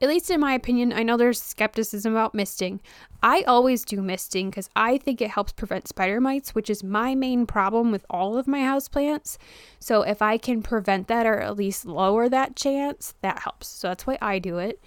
At 0.00 0.08
least 0.08 0.30
in 0.30 0.40
my 0.40 0.54
opinion, 0.54 0.92
I 0.92 1.04
know 1.04 1.16
there's 1.16 1.40
skepticism 1.40 2.12
about 2.12 2.34
misting. 2.34 2.80
I 3.22 3.42
always 3.42 3.84
do 3.84 4.02
misting 4.02 4.50
because 4.50 4.68
I 4.74 4.98
think 4.98 5.20
it 5.20 5.30
helps 5.30 5.52
prevent 5.52 5.86
spider 5.86 6.20
mites, 6.20 6.56
which 6.56 6.68
is 6.68 6.82
my 6.82 7.14
main 7.14 7.46
problem 7.46 7.92
with 7.92 8.04
all 8.10 8.36
of 8.36 8.48
my 8.48 8.60
houseplants. 8.60 9.36
So 9.78 10.02
if 10.02 10.20
I 10.20 10.38
can 10.38 10.60
prevent 10.60 11.06
that 11.06 11.24
or 11.24 11.38
at 11.38 11.56
least 11.56 11.86
lower 11.86 12.28
that 12.28 12.56
chance, 12.56 13.14
that 13.22 13.40
helps. 13.40 13.68
So 13.68 13.88
that's 13.88 14.06
why 14.06 14.18
I 14.20 14.40
do 14.40 14.58
it. 14.58 14.82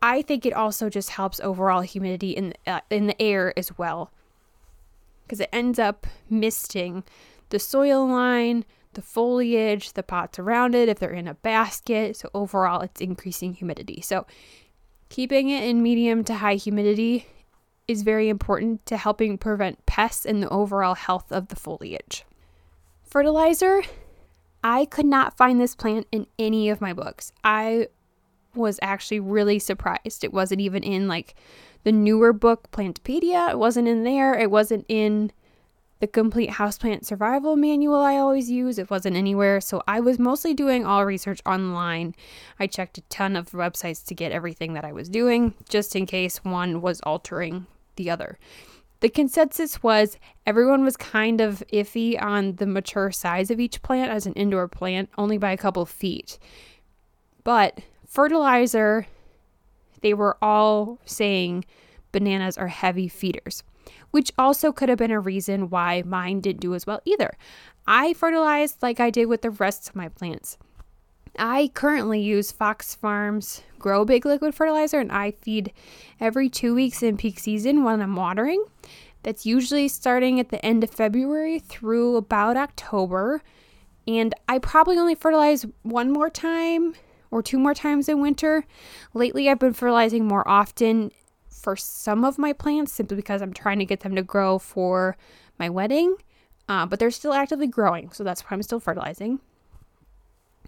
I 0.00 0.22
think 0.22 0.46
it 0.46 0.52
also 0.52 0.88
just 0.90 1.10
helps 1.10 1.40
overall 1.40 1.80
humidity 1.80 2.30
in 2.30 2.54
uh, 2.66 2.80
in 2.90 3.06
the 3.08 3.20
air 3.20 3.52
as 3.58 3.76
well 3.76 4.12
because 5.26 5.40
it 5.40 5.48
ends 5.52 5.78
up 5.78 6.06
misting 6.30 7.02
the 7.48 7.58
soil 7.58 8.06
line, 8.06 8.64
the 8.94 9.02
foliage, 9.02 9.92
the 9.92 10.02
pots 10.02 10.38
around 10.38 10.74
it, 10.74 10.88
if 10.88 10.98
they're 10.98 11.10
in 11.10 11.28
a 11.28 11.34
basket. 11.34 12.16
So 12.16 12.30
overall, 12.32 12.80
it's 12.80 13.00
increasing 13.00 13.54
humidity. 13.54 14.00
So 14.00 14.26
keeping 15.08 15.50
it 15.50 15.64
in 15.64 15.82
medium 15.82 16.24
to 16.24 16.34
high 16.34 16.54
humidity 16.54 17.26
is 17.88 18.02
very 18.02 18.28
important 18.28 18.84
to 18.86 18.96
helping 18.96 19.38
prevent 19.38 19.84
pests 19.86 20.26
and 20.26 20.42
the 20.42 20.48
overall 20.48 20.94
health 20.94 21.30
of 21.30 21.48
the 21.48 21.56
foliage. 21.56 22.24
Fertilizer, 23.02 23.82
I 24.64 24.84
could 24.86 25.06
not 25.06 25.36
find 25.36 25.60
this 25.60 25.76
plant 25.76 26.06
in 26.10 26.26
any 26.38 26.68
of 26.68 26.80
my 26.80 26.92
books. 26.92 27.32
I 27.44 27.88
was 28.56 28.78
actually 28.82 29.20
really 29.20 29.58
surprised. 29.58 30.24
It 30.24 30.32
wasn't 30.32 30.60
even 30.60 30.82
in 30.82 31.08
like 31.08 31.34
the 31.84 31.92
newer 31.92 32.32
book, 32.32 32.70
Plantopedia. 32.72 33.50
It 33.50 33.58
wasn't 33.58 33.88
in 33.88 34.04
there. 34.04 34.34
It 34.38 34.50
wasn't 34.50 34.84
in 34.88 35.30
the 35.98 36.06
complete 36.06 36.50
houseplant 36.50 37.04
survival 37.04 37.56
manual 37.56 38.00
I 38.00 38.16
always 38.16 38.50
use. 38.50 38.78
It 38.78 38.90
wasn't 38.90 39.16
anywhere. 39.16 39.60
So 39.60 39.82
I 39.88 40.00
was 40.00 40.18
mostly 40.18 40.52
doing 40.52 40.84
all 40.84 41.06
research 41.06 41.40
online. 41.46 42.14
I 42.60 42.66
checked 42.66 42.98
a 42.98 43.02
ton 43.02 43.36
of 43.36 43.50
websites 43.50 44.04
to 44.06 44.14
get 44.14 44.32
everything 44.32 44.74
that 44.74 44.84
I 44.84 44.92
was 44.92 45.08
doing, 45.08 45.54
just 45.68 45.96
in 45.96 46.06
case 46.06 46.44
one 46.44 46.82
was 46.82 47.00
altering 47.02 47.66
the 47.96 48.10
other. 48.10 48.38
The 49.00 49.08
consensus 49.08 49.82
was 49.82 50.18
everyone 50.46 50.84
was 50.84 50.96
kind 50.96 51.40
of 51.40 51.62
iffy 51.72 52.20
on 52.20 52.56
the 52.56 52.66
mature 52.66 53.10
size 53.10 53.50
of 53.50 53.60
each 53.60 53.82
plant 53.82 54.10
as 54.10 54.26
an 54.26 54.32
indoor 54.34 54.68
plant, 54.68 55.10
only 55.16 55.38
by 55.38 55.52
a 55.52 55.56
couple 55.56 55.84
feet. 55.86 56.38
But 57.44 57.80
fertilizer, 58.06 59.06
they 60.02 60.14
were 60.14 60.36
all 60.42 60.98
saying 61.04 61.64
bananas 62.12 62.56
are 62.56 62.68
heavy 62.68 63.08
feeders 63.08 63.62
which 64.10 64.32
also 64.38 64.72
could 64.72 64.88
have 64.88 64.98
been 64.98 65.10
a 65.10 65.20
reason 65.20 65.68
why 65.70 66.02
mine 66.06 66.40
didn't 66.40 66.60
do 66.60 66.74
as 66.74 66.86
well 66.86 67.00
either. 67.04 67.36
I 67.86 68.14
fertilized 68.14 68.82
like 68.82 69.00
I 69.00 69.10
did 69.10 69.26
with 69.26 69.42
the 69.42 69.50
rest 69.50 69.88
of 69.88 69.96
my 69.96 70.08
plants. 70.08 70.56
I 71.38 71.70
currently 71.74 72.20
use 72.20 72.50
Fox 72.50 72.94
Farms 72.94 73.62
Grow 73.78 74.04
Big 74.04 74.24
liquid 74.24 74.54
fertilizer 74.54 74.98
and 74.98 75.12
I 75.12 75.32
feed 75.32 75.72
every 76.18 76.48
two 76.48 76.74
weeks 76.74 77.02
in 77.02 77.18
peak 77.18 77.38
season 77.38 77.84
when 77.84 78.00
I'm 78.00 78.16
watering. 78.16 78.64
That's 79.22 79.44
usually 79.44 79.88
starting 79.88 80.40
at 80.40 80.48
the 80.48 80.64
end 80.64 80.82
of 80.82 80.90
February 80.90 81.58
through 81.58 82.16
about 82.16 82.56
October. 82.56 83.42
And 84.08 84.34
I 84.48 84.60
probably 84.60 84.96
only 84.96 85.14
fertilize 85.14 85.66
one 85.82 86.10
more 86.10 86.30
time 86.30 86.94
or 87.30 87.42
two 87.42 87.58
more 87.58 87.74
times 87.74 88.08
in 88.08 88.20
winter. 88.20 88.64
Lately, 89.14 89.48
I've 89.48 89.58
been 89.58 89.72
fertilizing 89.72 90.26
more 90.26 90.46
often 90.48 91.10
for 91.48 91.76
some 91.76 92.24
of 92.24 92.38
my 92.38 92.52
plants 92.52 92.92
simply 92.92 93.16
because 93.16 93.42
I'm 93.42 93.52
trying 93.52 93.78
to 93.80 93.84
get 93.84 94.00
them 94.00 94.14
to 94.14 94.22
grow 94.22 94.58
for 94.58 95.16
my 95.58 95.68
wedding. 95.68 96.16
Uh, 96.68 96.86
but 96.86 96.98
they're 96.98 97.10
still 97.10 97.32
actively 97.32 97.66
growing, 97.66 98.10
so 98.12 98.24
that's 98.24 98.42
why 98.42 98.48
I'm 98.50 98.62
still 98.62 98.80
fertilizing. 98.80 99.40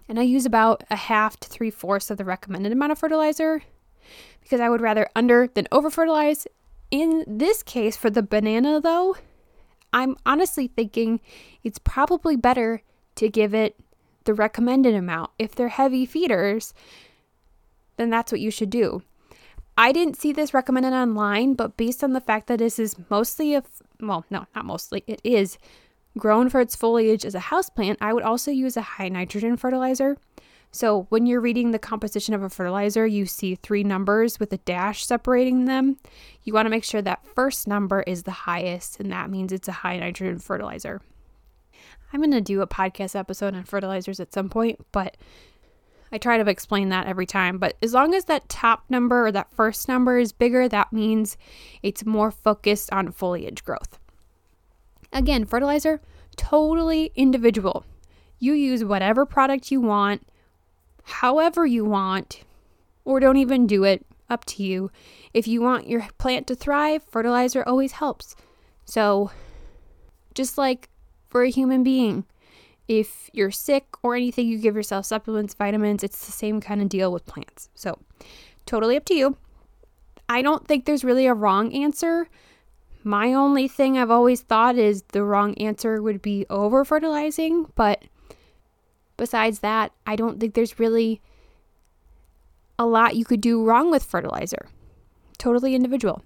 And 0.07 0.19
I 0.19 0.23
use 0.23 0.45
about 0.45 0.83
a 0.89 0.95
half 0.95 1.39
to 1.41 1.49
three 1.49 1.69
fourths 1.69 2.09
of 2.09 2.17
the 2.17 2.25
recommended 2.25 2.71
amount 2.71 2.91
of 2.91 2.97
fertilizer 2.97 3.61
because 4.41 4.59
I 4.59 4.69
would 4.69 4.81
rather 4.81 5.07
under 5.15 5.47
than 5.47 5.67
over 5.71 5.89
fertilize. 5.89 6.47
In 6.89 7.23
this 7.27 7.61
case, 7.61 7.95
for 7.95 8.09
the 8.09 8.23
banana 8.23 8.81
though, 8.81 9.17
I'm 9.93 10.17
honestly 10.25 10.67
thinking 10.67 11.19
it's 11.63 11.79
probably 11.79 12.35
better 12.35 12.81
to 13.15 13.29
give 13.29 13.53
it 13.53 13.75
the 14.29 14.35
recommended 14.35 14.93
amount. 14.93 15.31
If 15.39 15.55
they're 15.55 15.69
heavy 15.69 16.05
feeders, 16.05 16.71
then 17.97 18.11
that's 18.11 18.31
what 18.31 18.39
you 18.39 18.51
should 18.51 18.69
do. 18.69 19.01
I 19.75 19.91
didn't 19.91 20.17
see 20.17 20.31
this 20.31 20.53
recommended 20.53 20.93
online, 20.93 21.55
but 21.55 21.77
based 21.77 22.03
on 22.03 22.13
the 22.13 22.21
fact 22.21 22.45
that 22.45 22.59
this 22.59 22.77
is 22.77 22.95
mostly 23.09 23.55
a 23.55 23.63
well, 23.99 24.23
no, 24.29 24.45
not 24.55 24.65
mostly, 24.65 25.03
it 25.07 25.19
is 25.23 25.57
grown 26.15 26.47
for 26.47 26.61
its 26.61 26.75
foliage 26.75 27.25
as 27.25 27.33
a 27.33 27.39
houseplant, 27.39 27.97
I 28.01 28.13
would 28.13 28.21
also 28.21 28.51
use 28.51 28.77
a 28.77 28.83
high 28.83 29.09
nitrogen 29.09 29.57
fertilizer. 29.57 30.15
So 30.71 31.07
when 31.09 31.25
you're 31.25 31.41
reading 31.41 31.71
the 31.71 31.79
composition 31.79 32.35
of 32.35 32.43
a 32.43 32.49
fertilizer, 32.49 33.07
you 33.07 33.25
see 33.25 33.55
three 33.55 33.83
numbers 33.83 34.39
with 34.39 34.53
a 34.53 34.57
dash 34.57 35.07
separating 35.07 35.65
them. 35.65 35.97
You 36.43 36.53
want 36.53 36.67
to 36.67 36.69
make 36.69 36.83
sure 36.83 37.01
that 37.01 37.25
first 37.33 37.67
number 37.67 38.03
is 38.03 38.23
the 38.23 38.45
highest, 38.45 38.99
and 38.99 39.11
that 39.11 39.31
means 39.31 39.51
it's 39.51 39.67
a 39.67 39.71
high 39.71 39.97
nitrogen 39.97 40.37
fertilizer. 40.37 41.01
I'm 42.11 42.21
going 42.21 42.31
to 42.31 42.41
do 42.41 42.61
a 42.61 42.67
podcast 42.67 43.15
episode 43.15 43.55
on 43.55 43.63
fertilizers 43.63 44.19
at 44.19 44.33
some 44.33 44.49
point, 44.49 44.85
but 44.91 45.15
I 46.11 46.17
try 46.17 46.41
to 46.41 46.49
explain 46.49 46.89
that 46.89 47.05
every 47.05 47.27
time, 47.27 47.59
but 47.59 47.77
as 47.83 47.93
long 47.93 48.15
as 48.15 48.25
that 48.25 48.49
top 48.49 48.83
number 48.89 49.27
or 49.27 49.31
that 49.31 49.51
first 49.51 49.87
number 49.87 50.17
is 50.17 50.31
bigger, 50.31 50.67
that 50.67 50.91
means 50.91 51.37
it's 51.83 52.05
more 52.05 52.31
focused 52.31 52.91
on 52.91 53.11
foliage 53.11 53.63
growth. 53.63 53.99
Again, 55.13 55.45
fertilizer, 55.45 56.01
totally 56.35 57.11
individual. 57.15 57.85
You 58.39 58.53
use 58.53 58.83
whatever 58.83 59.25
product 59.25 59.71
you 59.71 59.81
want, 59.81 60.25
however 61.03 61.65
you 61.65 61.85
want, 61.85 62.43
or 63.05 63.19
don't 63.19 63.37
even 63.37 63.67
do 63.67 63.83
it, 63.83 64.05
up 64.29 64.45
to 64.45 64.63
you. 64.63 64.91
If 65.33 65.47
you 65.47 65.61
want 65.61 65.87
your 65.87 66.07
plant 66.17 66.47
to 66.47 66.55
thrive, 66.55 67.03
fertilizer 67.03 67.63
always 67.67 67.93
helps. 67.93 68.35
So, 68.85 69.31
just 70.33 70.57
like 70.57 70.89
for 71.29 71.43
a 71.43 71.49
human 71.49 71.83
being, 71.83 72.25
if 72.87 73.29
you're 73.33 73.51
sick 73.51 73.85
or 74.01 74.15
anything, 74.15 74.47
you 74.47 74.57
give 74.57 74.75
yourself 74.75 75.05
supplements, 75.05 75.53
vitamins. 75.53 76.03
It's 76.03 76.25
the 76.25 76.31
same 76.31 76.59
kind 76.59 76.81
of 76.81 76.89
deal 76.89 77.11
with 77.11 77.25
plants. 77.25 77.69
So, 77.75 77.99
totally 78.65 78.97
up 78.97 79.05
to 79.05 79.13
you. 79.13 79.37
I 80.27 80.41
don't 80.41 80.67
think 80.67 80.85
there's 80.85 81.03
really 81.03 81.27
a 81.27 81.33
wrong 81.33 81.73
answer. 81.73 82.27
My 83.03 83.33
only 83.33 83.67
thing 83.67 83.97
I've 83.97 84.11
always 84.11 84.41
thought 84.41 84.77
is 84.77 85.03
the 85.09 85.23
wrong 85.23 85.53
answer 85.55 86.01
would 86.01 86.21
be 86.21 86.45
over 86.49 86.83
fertilizing, 86.83 87.71
but 87.75 88.03
besides 89.17 89.59
that, 89.59 89.91
I 90.05 90.15
don't 90.15 90.39
think 90.39 90.53
there's 90.53 90.79
really 90.79 91.21
a 92.77 92.85
lot 92.85 93.15
you 93.15 93.25
could 93.25 93.41
do 93.41 93.63
wrong 93.63 93.91
with 93.91 94.03
fertilizer. 94.03 94.69
Totally 95.39 95.73
individual. 95.73 96.21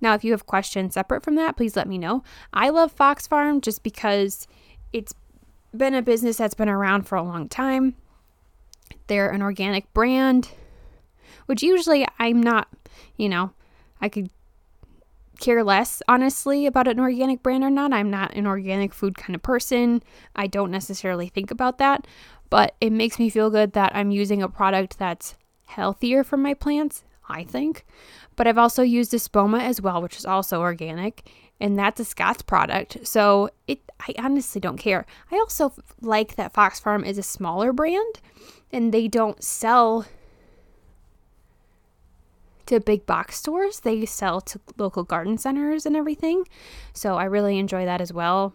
Now, 0.00 0.14
if 0.14 0.22
you 0.22 0.30
have 0.30 0.46
questions 0.46 0.94
separate 0.94 1.24
from 1.24 1.34
that, 1.34 1.56
please 1.56 1.74
let 1.74 1.88
me 1.88 1.98
know. 1.98 2.22
I 2.52 2.68
love 2.68 2.92
Fox 2.92 3.26
Farm 3.26 3.60
just 3.60 3.82
because 3.82 4.46
it's 4.92 5.14
been 5.76 5.94
a 5.94 6.02
business 6.02 6.36
that's 6.36 6.54
been 6.54 6.68
around 6.68 7.08
for 7.08 7.16
a 7.16 7.22
long 7.22 7.48
time. 7.48 7.96
They're 9.06 9.30
an 9.30 9.42
organic 9.42 9.92
brand, 9.94 10.50
which 11.46 11.62
usually 11.62 12.06
I'm 12.18 12.42
not, 12.42 12.68
you 13.16 13.28
know, 13.28 13.52
I 14.00 14.08
could 14.08 14.30
care 15.40 15.64
less, 15.64 16.02
honestly, 16.08 16.66
about 16.66 16.88
an 16.88 17.00
organic 17.00 17.42
brand 17.42 17.64
or 17.64 17.70
not. 17.70 17.92
I'm 17.92 18.10
not 18.10 18.34
an 18.34 18.46
organic 18.46 18.92
food 18.92 19.16
kind 19.16 19.34
of 19.34 19.42
person. 19.42 20.02
I 20.36 20.46
don't 20.46 20.70
necessarily 20.70 21.28
think 21.28 21.50
about 21.50 21.78
that, 21.78 22.06
but 22.50 22.74
it 22.80 22.90
makes 22.90 23.18
me 23.18 23.30
feel 23.30 23.48
good 23.48 23.72
that 23.72 23.94
I'm 23.94 24.10
using 24.10 24.42
a 24.42 24.48
product 24.48 24.98
that's 24.98 25.36
healthier 25.66 26.22
for 26.22 26.36
my 26.36 26.54
plants, 26.54 27.04
I 27.28 27.44
think. 27.44 27.84
But 28.36 28.46
I've 28.46 28.58
also 28.58 28.82
used 28.82 29.12
Espoma 29.12 29.60
as 29.60 29.80
well, 29.80 30.00
which 30.02 30.16
is 30.16 30.24
also 30.24 30.60
organic, 30.60 31.28
and 31.60 31.78
that's 31.78 32.00
a 32.00 32.04
Scotts 32.04 32.42
product. 32.42 33.06
So 33.06 33.50
it 33.66 33.80
I 34.00 34.14
honestly 34.18 34.60
don't 34.60 34.78
care. 34.78 35.06
I 35.30 35.36
also 35.36 35.72
like 36.00 36.36
that 36.36 36.52
Fox 36.52 36.78
Farm 36.78 37.04
is 37.04 37.18
a 37.18 37.22
smaller 37.22 37.72
brand 37.72 38.20
and 38.72 38.92
they 38.92 39.08
don't 39.08 39.42
sell 39.42 40.06
to 42.66 42.80
big 42.80 43.06
box 43.06 43.36
stores. 43.36 43.80
They 43.80 44.04
sell 44.06 44.40
to 44.42 44.60
local 44.76 45.02
garden 45.02 45.38
centers 45.38 45.86
and 45.86 45.96
everything. 45.96 46.44
So 46.92 47.16
I 47.16 47.24
really 47.24 47.58
enjoy 47.58 47.84
that 47.86 48.00
as 48.00 48.12
well. 48.12 48.54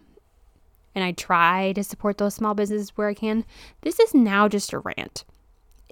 And 0.94 1.04
I 1.04 1.12
try 1.12 1.72
to 1.72 1.82
support 1.82 2.18
those 2.18 2.36
small 2.36 2.54
businesses 2.54 2.96
where 2.96 3.08
I 3.08 3.14
can. 3.14 3.44
This 3.82 3.98
is 3.98 4.14
now 4.14 4.48
just 4.48 4.72
a 4.72 4.78
rant. 4.78 5.24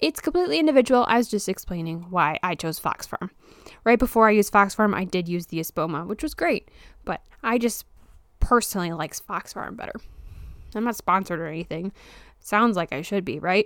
It's 0.02 0.20
completely 0.20 0.58
individual. 0.58 1.04
I 1.06 1.16
was 1.16 1.28
just 1.28 1.48
explaining 1.48 2.06
why 2.10 2.36
I 2.42 2.56
chose 2.56 2.80
Fox 2.80 3.06
Farm. 3.06 3.30
Right 3.84 4.00
before 4.00 4.26
I 4.26 4.32
used 4.32 4.50
Fox 4.50 4.74
Farm, 4.74 4.94
I 4.94 5.04
did 5.04 5.28
use 5.28 5.46
the 5.46 5.60
Espoma, 5.60 6.04
which 6.08 6.24
was 6.24 6.34
great, 6.34 6.68
but 7.04 7.22
I 7.44 7.56
just 7.56 7.86
personally 8.40 8.90
likes 8.90 9.20
Fox 9.20 9.52
Farm 9.52 9.76
better. 9.76 9.92
I'm 10.74 10.82
not 10.82 10.96
sponsored 10.96 11.38
or 11.38 11.46
anything. 11.46 11.92
Sounds 12.40 12.76
like 12.76 12.92
I 12.92 13.02
should 13.02 13.24
be, 13.24 13.38
right? 13.38 13.64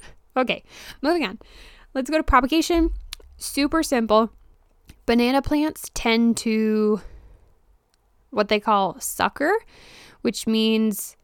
okay, 0.36 0.62
moving 1.00 1.24
on. 1.24 1.38
Let's 1.94 2.10
go 2.10 2.18
to 2.18 2.22
propagation. 2.22 2.92
Super 3.38 3.82
simple. 3.82 4.30
Banana 5.06 5.40
plants 5.40 5.90
tend 5.94 6.36
to 6.38 7.00
what 8.28 8.48
they 8.48 8.60
call 8.60 9.00
sucker, 9.00 9.54
which 10.20 10.46
means 10.46 11.16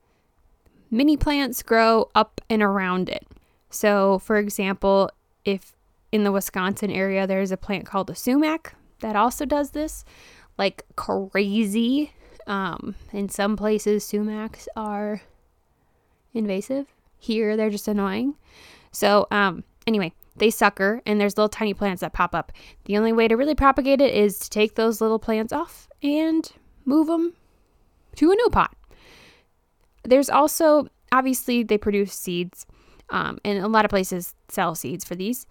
mini 0.91 1.19
plants 1.19 1.63
grow 1.63 2.09
up 2.15 2.41
and 2.49 2.63
around 2.63 3.11
it. 3.11 3.27
So, 3.75 4.21
for 4.21 4.37
example, 4.37 5.11
if 5.45 5.75
in 6.13 6.23
the 6.23 6.31
Wisconsin 6.31 6.93
area 6.93 7.27
there's 7.27 7.51
a 7.51 7.57
plant 7.57 7.87
called 7.87 8.07
the 8.07 8.15
sumac 8.15 8.77
that 9.01 9.17
also 9.17 9.45
does 9.45 9.73
this, 9.73 10.05
like 10.57 10.85
crazy. 10.95 12.13
Um, 12.47 12.95
in 13.13 13.29
some 13.29 13.57
places, 13.57 14.05
sumacs 14.05 14.69
are 14.77 15.23
invasive. 16.33 16.87
Here, 17.19 17.57
they're 17.57 17.69
just 17.69 17.89
annoying. 17.89 18.37
So, 18.93 19.27
um, 19.33 19.65
anyway, 19.89 20.13
they 20.37 20.51
sucker, 20.51 21.03
and 21.05 21.21
there's 21.21 21.37
little 21.37 21.49
tiny 21.49 21.75
plants 21.75 22.03
that 22.03 22.13
pop 22.13 22.33
up. 22.33 22.53
The 22.85 22.97
only 22.97 23.13
way 23.13 23.27
to 23.27 23.37
really 23.37 23.57
propagate 23.57 24.01
it 24.01 24.15
is 24.15 24.39
to 24.39 24.51
take 24.51 24.77
those 24.77 25.01
little 25.01 25.19
plants 25.19 25.53
off 25.53 25.89
and 26.01 26.49
move 26.85 27.09
them 27.09 27.35
to 28.17 28.31
a 28.31 28.37
new 28.37 28.51
pot. 28.51 28.77
there's 30.05 30.31
also 30.31 30.87
obviously 31.11 31.63
they 31.63 31.79
produce 31.79 32.13
seeds, 32.13 32.67
um, 33.11 33.39
and 33.45 33.59
a 33.59 33.69
lot 33.69 33.85
of 33.85 33.91
places 33.91 34.35
sell 34.49 34.75
seeds 34.75 35.05
for 35.05 35.15
these, 35.15 35.47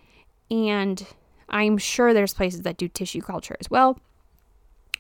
and 0.49 1.05
I'm 1.49 1.77
sure 1.77 2.13
there's 2.13 2.33
places 2.33 2.61
that 2.61 2.77
do 2.77 2.87
tissue 2.87 3.21
culture 3.21 3.55
as 3.59 3.69
well. 3.69 3.99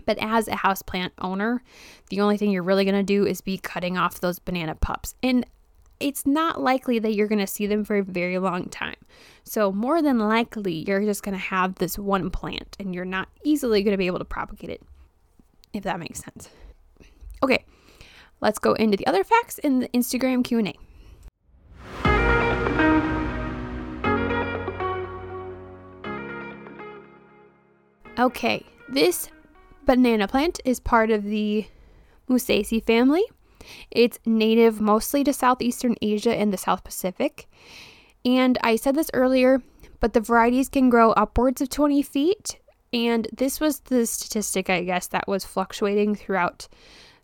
But 0.05 0.17
as 0.19 0.47
a 0.47 0.51
houseplant 0.51 1.11
owner, 1.19 1.63
the 2.09 2.21
only 2.21 2.37
thing 2.37 2.51
you're 2.51 2.63
really 2.63 2.85
going 2.85 2.95
to 2.95 3.03
do 3.03 3.25
is 3.25 3.41
be 3.41 3.57
cutting 3.57 3.97
off 3.97 4.19
those 4.19 4.39
banana 4.39 4.75
pups. 4.75 5.15
And 5.23 5.45
it's 5.99 6.25
not 6.25 6.61
likely 6.61 6.99
that 6.99 7.13
you're 7.13 7.27
going 7.27 7.39
to 7.39 7.47
see 7.47 7.65
them 7.67 7.85
for 7.85 7.97
a 7.97 8.03
very 8.03 8.37
long 8.37 8.65
time. 8.65 8.97
So, 9.43 9.71
more 9.71 10.01
than 10.01 10.19
likely, 10.19 10.83
you're 10.87 11.03
just 11.03 11.23
going 11.23 11.35
to 11.35 11.43
have 11.43 11.75
this 11.75 11.97
one 11.97 12.29
plant 12.29 12.75
and 12.79 12.93
you're 12.93 13.05
not 13.05 13.29
easily 13.43 13.83
going 13.83 13.93
to 13.93 13.97
be 13.97 14.07
able 14.07 14.19
to 14.19 14.25
propagate 14.25 14.69
it, 14.69 14.81
if 15.71 15.83
that 15.83 15.99
makes 15.99 16.19
sense. 16.19 16.49
Okay, 17.41 17.63
let's 18.41 18.59
go 18.59 18.73
into 18.73 18.97
the 18.97 19.07
other 19.07 19.23
facts 19.23 19.59
in 19.59 19.79
the 19.79 19.87
Instagram 19.89 20.43
Q&A. 20.43 20.75
Okay, 28.19 28.63
this 28.89 29.29
banana 29.85 30.27
plant 30.27 30.59
is 30.65 30.79
part 30.79 31.09
of 31.09 31.23
the 31.23 31.65
Musaceae 32.29 32.83
family. 32.83 33.23
It's 33.89 34.19
native 34.25 34.79
mostly 34.79 35.23
to 35.23 35.33
southeastern 35.33 35.95
Asia 35.99 36.35
and 36.35 36.53
the 36.53 36.57
South 36.57 36.83
Pacific. 36.83 37.47
And 38.23 38.57
I 38.63 38.75
said 38.75 38.95
this 38.95 39.09
earlier, 39.13 39.63
but 39.99 40.13
the 40.13 40.21
varieties 40.21 40.69
can 40.69 40.89
grow 40.89 41.11
upwards 41.13 41.61
of 41.61 41.69
20 41.69 42.03
feet. 42.03 42.59
And 42.93 43.27
this 43.33 43.59
was 43.59 43.79
the 43.79 44.05
statistic, 44.05 44.69
I 44.69 44.83
guess, 44.83 45.07
that 45.07 45.27
was 45.27 45.43
fluctuating 45.43 46.15
throughout 46.15 46.67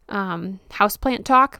um, 0.07 0.59
houseplant 0.71 1.23
talk. 1.23 1.59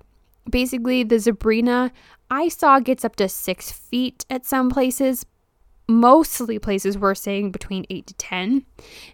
Basically, 0.50 1.04
the 1.04 1.16
Zebrina 1.16 1.92
I 2.32 2.48
saw 2.48 2.80
gets 2.80 3.06
up 3.06 3.16
to 3.18 3.30
six 3.30 3.72
feet 3.72 4.26
at 4.30 4.46
some 4.46 4.70
places. 4.70 5.26
Mostly 5.90 6.60
places 6.60 7.00
were 7.00 7.16
saying 7.16 7.50
between 7.50 7.84
eight 7.90 8.06
to 8.06 8.14
10. 8.14 8.64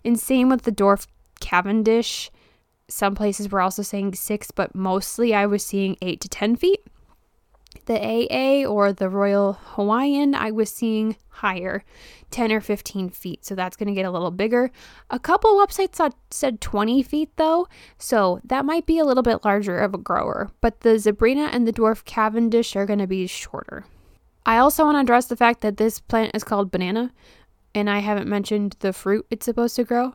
And 0.03 0.19
same 0.19 0.49
with 0.49 0.63
the 0.63 0.73
dwarf 0.73 1.07
Cavendish. 1.39 2.29
Some 2.89 3.15
places 3.15 3.49
were 3.49 3.61
also 3.61 3.81
saying 3.81 4.15
six, 4.15 4.51
but 4.51 4.75
mostly 4.75 5.33
I 5.33 5.45
was 5.45 5.65
seeing 5.65 5.95
eight 6.01 6.19
to 6.19 6.27
10 6.27 6.57
feet. 6.57 6.81
The 7.85 7.97
AA 7.97 8.69
or 8.69 8.91
the 8.91 9.07
Royal 9.07 9.53
Hawaiian, 9.53 10.35
I 10.35 10.51
was 10.51 10.69
seeing 10.69 11.15
higher, 11.29 11.85
10 12.31 12.51
or 12.51 12.59
15 12.59 13.07
feet. 13.09 13.45
So 13.45 13.55
that's 13.55 13.77
going 13.77 13.87
to 13.87 13.93
get 13.93 14.05
a 14.05 14.11
little 14.11 14.29
bigger. 14.29 14.69
A 15.09 15.17
couple 15.17 15.55
websites 15.55 16.13
said 16.29 16.59
20 16.59 17.03
feet 17.03 17.29
though, 17.37 17.69
so 17.97 18.41
that 18.43 18.65
might 18.65 18.85
be 18.85 18.99
a 18.99 19.05
little 19.05 19.23
bit 19.23 19.45
larger 19.45 19.77
of 19.79 19.93
a 19.93 19.97
grower. 19.97 20.51
But 20.59 20.81
the 20.81 20.95
Zebrina 20.95 21.47
and 21.53 21.65
the 21.65 21.73
Dwarf 21.73 22.03
Cavendish 22.03 22.75
are 22.75 22.85
going 22.85 22.99
to 22.99 23.07
be 23.07 23.27
shorter. 23.27 23.85
I 24.45 24.57
also 24.57 24.85
want 24.85 24.95
to 24.95 25.01
address 25.01 25.25
the 25.25 25.35
fact 25.35 25.61
that 25.61 25.77
this 25.77 25.99
plant 25.99 26.31
is 26.35 26.43
called 26.43 26.71
banana, 26.71 27.11
and 27.73 27.89
I 27.89 27.99
haven't 27.99 28.27
mentioned 28.27 28.75
the 28.79 28.93
fruit 28.93 29.25
it's 29.29 29.45
supposed 29.45 29.75
to 29.77 29.83
grow. 29.83 30.13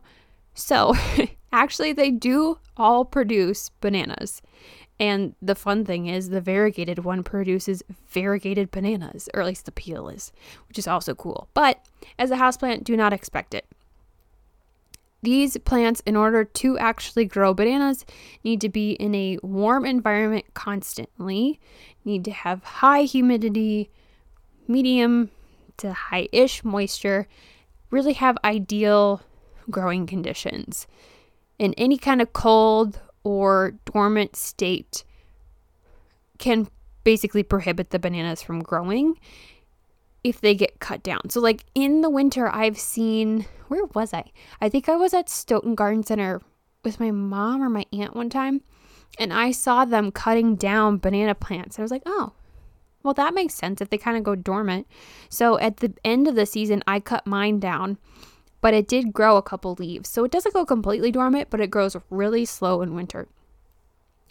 So, 0.55 0.95
actually, 1.53 1.93
they 1.93 2.11
do 2.11 2.59
all 2.77 3.05
produce 3.05 3.71
bananas. 3.81 4.41
And 5.01 5.35
the 5.41 5.55
fun 5.55 5.85
thing 5.85 6.07
is, 6.07 6.29
the 6.29 6.43
variegated 6.43 7.01
one 7.01 7.23
produces 7.23 7.83
variegated 8.09 8.71
bananas, 8.71 9.29
or 9.33 9.41
at 9.41 9.47
least 9.47 9.65
the 9.65 9.73
peel 9.73 10.09
is, 10.09 10.31
which 10.69 10.79
is 10.79 10.87
also 10.87 11.15
cool. 11.15 11.49
But 11.55 11.85
as 12.19 12.31
a 12.31 12.37
houseplant, 12.37 12.85
do 12.85 12.97
not 12.97 13.13
expect 13.13 13.55
it. 13.55 13.67
These 15.23 15.57
plants, 15.59 16.01
in 16.07 16.17
order 16.17 16.45
to 16.45 16.79
actually 16.79 17.25
grow 17.25 17.53
bananas, 17.53 18.07
need 18.45 18.61
to 18.61 18.69
be 18.69 18.93
in 18.93 19.15
a 19.15 19.39
warm 19.43 19.85
environment 19.85 20.47
constantly, 20.55 21.61
need 22.05 22.25
to 22.27 22.31
have 22.31 22.63
high 22.63 23.03
humidity, 23.03 23.91
medium 24.71 25.31
to 25.79 25.93
high 25.93 26.29
ish 26.33 26.65
moisture, 26.65 27.27
really 27.91 28.15
have 28.15 28.39
ideal 28.45 29.21
growing 29.71 30.07
conditions. 30.07 30.87
In 31.59 31.75
any 31.75 31.99
kind 31.99 32.23
of 32.23 32.33
cold 32.33 33.01
or 33.25 33.75
dormant 33.85 34.37
state 34.37 35.05
can 36.39 36.69
basically 37.05 37.43
prohibit 37.43 37.91
the 37.91 37.99
bananas 37.99 38.43
from 38.43 38.63
growing 38.63 39.19
if 40.25 40.41
they 40.41 40.55
get 40.55 40.81
cut 40.81 41.03
down. 41.03 41.31
So, 41.31 41.41
like 41.41 41.65
in 41.75 42.01
the 42.03 42.11
winter, 42.11 42.49
I've 42.49 42.79
seen 42.79 43.47
where 43.69 43.85
was 43.95 44.13
I? 44.13 44.25
I 44.61 44.69
think 44.69 44.89
I 44.89 44.97
was 44.97 45.15
at 45.15 45.29
Stoughton 45.29 45.75
Garden 45.75 46.03
Center 46.03 46.41
with 46.85 47.01
my 47.01 47.11
mom 47.11 47.63
or 47.63 47.69
my 47.69 47.85
aunt 47.93 48.17
one 48.17 48.31
time, 48.31 48.63
and 49.19 49.33
I 49.33 49.51
saw 49.53 49.85
them 49.85 50.11
cutting 50.11 50.57
down 50.57 50.99
banana 50.99 51.35
plants. 51.35 51.79
I 51.79 51.83
was 51.83 51.91
like, 51.91 52.03
oh, 52.07 52.33
well, 53.03 53.15
that 53.15 53.35
makes 53.35 53.55
sense 53.55 53.81
if 53.81 53.91
they 53.91 53.99
kind 53.99 54.17
of 54.17 54.25
go 54.25 54.35
dormant. 54.35 54.87
So, 55.29 55.59
at 55.59 55.79
the 55.79 55.93
end 56.05 56.29
of 56.29 56.35
the 56.35 56.47
season, 56.47 56.83
I 56.87 57.01
cut 57.01 57.27
mine 57.27 57.59
down 57.59 57.99
but 58.61 58.75
it 58.75 58.89
did 58.89 59.13
grow 59.13 59.37
a 59.37 59.43
couple 59.43 59.75
leaves. 59.79 60.09
So 60.09 60.25
it 60.25 60.31
doesn't 60.31 60.55
go 60.55 60.65
completely 60.65 61.11
dormant, 61.11 61.49
but 61.51 61.61
it 61.61 61.71
grows 61.71 61.97
really 62.11 62.45
slow 62.45 62.83
in 62.83 62.95
winter. 62.95 63.29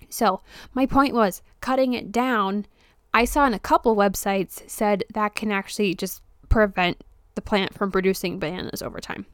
So 0.09 0.41
my 0.73 0.85
point 0.85 1.13
was 1.13 1.41
cutting 1.61 1.93
it 1.93 2.11
down. 2.11 2.65
I 3.13 3.25
saw 3.25 3.45
in 3.45 3.53
a 3.53 3.59
couple 3.59 3.95
websites 3.95 4.69
said 4.69 5.03
that 5.13 5.35
can 5.35 5.51
actually 5.51 5.95
just 5.95 6.21
prevent 6.47 7.03
the 7.35 7.41
plant 7.41 7.73
from 7.73 7.91
producing 7.91 8.39
bananas 8.39 8.81
over 8.81 8.99
time. 8.99 9.25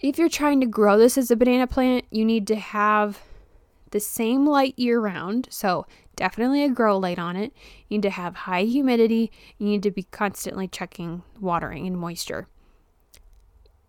If 0.00 0.18
you're 0.18 0.28
trying 0.28 0.60
to 0.60 0.66
grow 0.66 0.96
this 0.96 1.18
as 1.18 1.30
a 1.30 1.36
banana 1.36 1.66
plant, 1.66 2.04
you 2.10 2.24
need 2.24 2.46
to 2.48 2.56
have 2.56 3.20
the 3.90 4.00
same 4.00 4.46
light 4.46 4.74
year 4.78 5.00
round. 5.00 5.48
So 5.50 5.86
definitely 6.18 6.62
a 6.64 6.68
grow 6.68 6.98
light 6.98 7.18
on 7.18 7.36
it. 7.36 7.54
You 7.88 7.96
need 7.96 8.02
to 8.02 8.10
have 8.10 8.34
high 8.34 8.64
humidity. 8.64 9.32
You 9.56 9.68
need 9.68 9.82
to 9.84 9.90
be 9.90 10.02
constantly 10.02 10.68
checking 10.68 11.22
watering 11.40 11.86
and 11.86 11.96
moisture 11.96 12.46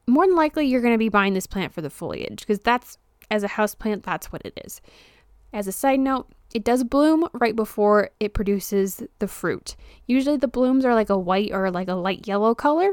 more 0.09 0.25
than 0.25 0.35
likely 0.35 0.65
you're 0.65 0.81
going 0.81 0.93
to 0.93 0.97
be 0.97 1.09
buying 1.09 1.33
this 1.33 1.47
plant 1.47 1.73
for 1.73 1.81
the 1.81 1.89
foliage 1.89 2.39
because 2.39 2.59
that's 2.59 2.97
as 3.31 3.43
a 3.43 3.47
house 3.47 3.75
plant 3.75 4.03
that's 4.03 4.31
what 4.31 4.41
it 4.43 4.59
is. 4.65 4.81
As 5.53 5.67
a 5.67 5.71
side 5.71 5.99
note, 5.99 6.27
it 6.53 6.63
does 6.63 6.83
bloom 6.83 7.27
right 7.33 7.55
before 7.55 8.09
it 8.19 8.33
produces 8.33 9.03
the 9.19 9.27
fruit. 9.27 9.75
Usually 10.07 10.37
the 10.37 10.47
blooms 10.47 10.83
are 10.83 10.95
like 10.95 11.09
a 11.09 11.17
white 11.17 11.51
or 11.51 11.69
like 11.71 11.87
a 11.87 11.93
light 11.93 12.27
yellow 12.27 12.55
color, 12.55 12.91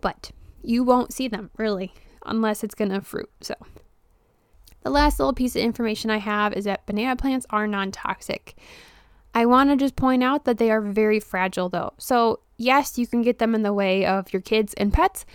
but 0.00 0.30
you 0.62 0.84
won't 0.84 1.12
see 1.12 1.28
them 1.28 1.50
really 1.56 1.92
unless 2.24 2.62
it's 2.62 2.74
going 2.74 2.90
to 2.90 3.00
fruit. 3.00 3.30
So 3.40 3.54
the 4.82 4.90
last 4.90 5.18
little 5.18 5.34
piece 5.34 5.56
of 5.56 5.62
information 5.62 6.10
I 6.10 6.18
have 6.18 6.52
is 6.52 6.64
that 6.64 6.86
banana 6.86 7.16
plants 7.16 7.46
are 7.50 7.66
non-toxic. 7.66 8.56
I 9.34 9.46
want 9.46 9.70
to 9.70 9.76
just 9.76 9.96
point 9.96 10.22
out 10.22 10.44
that 10.44 10.58
they 10.58 10.70
are 10.70 10.80
very 10.80 11.20
fragile 11.20 11.68
though. 11.68 11.92
So, 11.98 12.40
yes, 12.56 12.98
you 12.98 13.06
can 13.06 13.22
get 13.22 13.38
them 13.38 13.54
in 13.54 13.62
the 13.62 13.72
way 13.72 14.06
of 14.06 14.32
your 14.32 14.42
kids 14.42 14.74
and 14.74 14.92
pets, 14.92 15.26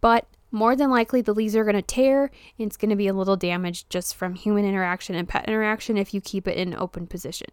but 0.00 0.26
more 0.50 0.76
than 0.76 0.90
likely 0.90 1.20
the 1.20 1.34
leaves 1.34 1.56
are 1.56 1.64
going 1.64 1.74
to 1.74 1.82
tear 1.82 2.30
and 2.58 2.66
it's 2.66 2.76
going 2.76 2.90
to 2.90 2.96
be 2.96 3.08
a 3.08 3.12
little 3.12 3.36
damaged 3.36 3.90
just 3.90 4.14
from 4.14 4.34
human 4.34 4.64
interaction 4.64 5.14
and 5.14 5.28
pet 5.28 5.46
interaction 5.48 5.96
if 5.96 6.14
you 6.14 6.20
keep 6.20 6.46
it 6.46 6.56
in 6.56 6.72
an 6.72 6.78
open 6.78 7.06
position. 7.06 7.48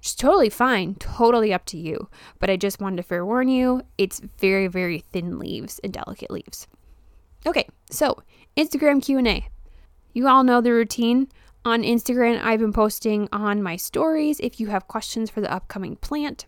It's 0.00 0.14
totally 0.14 0.48
fine, 0.48 0.94
totally 0.94 1.52
up 1.52 1.66
to 1.66 1.78
you. 1.78 2.08
But 2.38 2.50
I 2.50 2.56
just 2.56 2.80
wanted 2.80 2.96
to 2.96 3.02
forewarn 3.02 3.48
you, 3.48 3.82
it's 3.98 4.20
very, 4.20 4.66
very 4.66 5.00
thin 5.00 5.38
leaves 5.38 5.78
and 5.82 5.92
delicate 5.92 6.30
leaves. 6.30 6.66
Okay, 7.46 7.66
so 7.90 8.22
Instagram 8.56 9.02
Q&A. 9.02 9.48
You 10.12 10.28
all 10.28 10.44
know 10.44 10.60
the 10.60 10.72
routine. 10.72 11.28
On 11.64 11.82
Instagram, 11.82 12.42
I've 12.42 12.60
been 12.60 12.72
posting 12.72 13.28
on 13.32 13.62
my 13.62 13.76
stories 13.76 14.40
if 14.40 14.58
you 14.58 14.68
have 14.68 14.88
questions 14.88 15.28
for 15.28 15.40
the 15.40 15.52
upcoming 15.52 15.96
plant. 15.96 16.46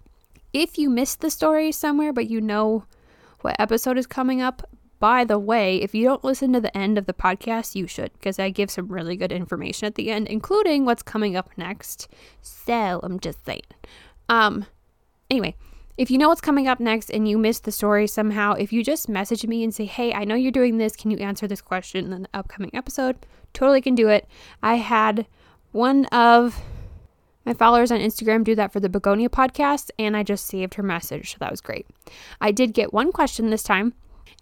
If 0.53 0.79
you 0.79 0.89
missed 0.89 1.21
the 1.21 1.31
story 1.31 1.71
somewhere 1.71 2.13
but 2.13 2.31
you 2.31 2.41
know 2.41 2.85
what 3.43 3.57
episode 3.59 3.99
is 3.99 4.07
coming 4.07 4.41
up, 4.41 4.69
by 5.01 5.25
the 5.25 5.39
way, 5.39 5.83
if 5.83 5.95
you 5.95 6.05
don't 6.05 6.23
listen 6.23 6.53
to 6.53 6.61
the 6.61 6.75
end 6.77 6.97
of 6.97 7.07
the 7.07 7.13
podcast, 7.13 7.75
you 7.75 7.89
should, 7.89 8.13
because 8.13 8.39
I 8.39 8.51
give 8.51 8.71
some 8.71 8.87
really 8.87 9.17
good 9.17 9.33
information 9.33 9.87
at 9.87 9.97
the 9.97 10.11
end, 10.11 10.29
including 10.29 10.85
what's 10.85 11.03
coming 11.03 11.37
up 11.37 11.51
next. 11.57 12.09
So 12.41 13.01
I'm 13.03 13.19
just 13.19 13.45
saying. 13.45 13.63
Um, 14.29 14.65
anyway, 15.29 15.57
if 15.99 16.11
you 16.11 16.19
know 16.19 16.29
what's 16.29 16.41
coming 16.41 16.69
up 16.69 16.79
next 16.79 17.11
and 17.11 17.29
you 17.29 17.37
missed 17.37 17.65
the 17.65 17.73
story 17.73 18.07
somehow, 18.07 18.53
if 18.53 18.73
you 18.73 18.85
just 18.85 19.09
message 19.09 19.45
me 19.45 19.65
and 19.65 19.75
say, 19.75 19.87
hey, 19.87 20.13
I 20.13 20.25
know 20.25 20.37
you're 20.37 20.53
doing 20.53 20.79
this, 20.79 20.95
can 20.95 21.11
you 21.11 21.19
answer 21.19 21.49
this 21.49 21.61
question 21.61 22.13
in 22.13 22.23
the 22.23 22.29
upcoming 22.33 22.71
episode? 22.73 23.27
Totally 23.53 23.81
can 23.81 23.95
do 23.95 24.09
it. 24.09 24.27
I 24.63 24.77
had 24.77 25.27
one 25.73 26.07
of 26.07 26.61
my 27.45 27.55
followers 27.55 27.91
on 27.91 27.99
Instagram 27.99 28.45
do 28.45 28.55
that 28.55 28.73
for 28.73 28.81
the 28.81 28.89
Begonia 28.89 29.29
podcast, 29.29 29.91
and 29.99 30.17
I 30.17 30.23
just 30.23 30.47
saved 30.47 30.75
her 30.75 30.83
message, 30.83 31.33
so 31.33 31.37
that 31.41 31.51
was 31.51 31.61
great. 31.61 31.87
I 32.41 32.53
did 32.53 32.73
get 32.73 32.93
one 32.93 33.13
question 33.13 33.51
this 33.51 33.63
time 33.63 33.95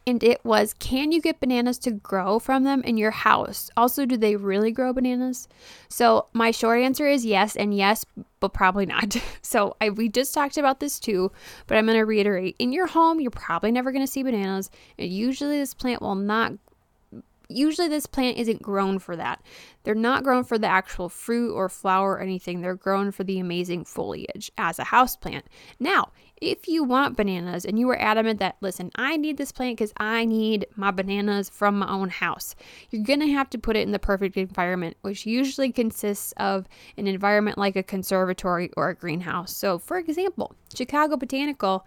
and 0.06 0.22
it 0.22 0.44
was 0.44 0.74
Can 0.74 1.12
you 1.12 1.20
get 1.20 1.40
bananas 1.40 1.78
to 1.80 1.90
grow 1.90 2.38
from 2.38 2.64
them 2.64 2.82
in 2.82 2.96
your 2.96 3.10
house? 3.10 3.70
Also, 3.76 4.06
do 4.06 4.16
they 4.16 4.36
really 4.36 4.72
grow 4.72 4.92
bananas? 4.92 5.48
So, 5.88 6.26
my 6.32 6.50
short 6.50 6.80
answer 6.80 7.06
is 7.06 7.24
yes, 7.24 7.56
and 7.56 7.74
yes, 7.74 8.04
but 8.40 8.52
probably 8.52 8.86
not. 8.86 9.16
So, 9.42 9.76
I, 9.80 9.90
we 9.90 10.08
just 10.08 10.32
talked 10.32 10.58
about 10.58 10.80
this 10.80 11.00
too, 11.00 11.32
but 11.66 11.76
I'm 11.76 11.86
going 11.86 11.98
to 11.98 12.04
reiterate 12.04 12.56
in 12.58 12.72
your 12.72 12.86
home, 12.86 13.20
you're 13.20 13.30
probably 13.30 13.72
never 13.72 13.90
going 13.90 14.04
to 14.04 14.10
see 14.10 14.22
bananas. 14.22 14.70
And 14.98 15.10
usually, 15.10 15.58
this 15.58 15.74
plant 15.74 16.00
will 16.02 16.14
not 16.14 16.52
Usually, 17.50 17.88
this 17.88 18.06
plant 18.06 18.38
isn't 18.38 18.62
grown 18.62 18.98
for 18.98 19.16
that. 19.16 19.42
They're 19.82 19.94
not 19.94 20.24
grown 20.24 20.44
for 20.44 20.58
the 20.58 20.66
actual 20.66 21.08
fruit 21.08 21.52
or 21.52 21.68
flower 21.68 22.12
or 22.12 22.20
anything. 22.20 22.60
They're 22.60 22.74
grown 22.74 23.10
for 23.12 23.24
the 23.24 23.38
amazing 23.38 23.84
foliage 23.84 24.50
as 24.58 24.78
a 24.78 24.84
house 24.84 25.16
plant. 25.16 25.46
Now, 25.78 26.10
if 26.40 26.68
you 26.68 26.84
want 26.84 27.16
bananas 27.16 27.66
and 27.66 27.78
you 27.78 27.88
are 27.90 28.00
adamant 28.00 28.38
that, 28.38 28.56
listen, 28.60 28.90
I 28.94 29.16
need 29.16 29.36
this 29.36 29.52
plant 29.52 29.76
because 29.76 29.92
I 29.98 30.24
need 30.24 30.66
my 30.74 30.90
bananas 30.90 31.50
from 31.50 31.78
my 31.78 31.88
own 31.88 32.08
house, 32.08 32.54
you're 32.90 33.04
going 33.04 33.20
to 33.20 33.28
have 33.28 33.50
to 33.50 33.58
put 33.58 33.76
it 33.76 33.80
in 33.80 33.92
the 33.92 33.98
perfect 33.98 34.36
environment, 34.36 34.96
which 35.02 35.26
usually 35.26 35.70
consists 35.70 36.32
of 36.38 36.66
an 36.96 37.06
environment 37.06 37.58
like 37.58 37.76
a 37.76 37.82
conservatory 37.82 38.70
or 38.76 38.88
a 38.88 38.94
greenhouse. 38.94 39.54
So, 39.54 39.78
for 39.78 39.98
example, 39.98 40.54
Chicago 40.74 41.16
Botanical 41.16 41.86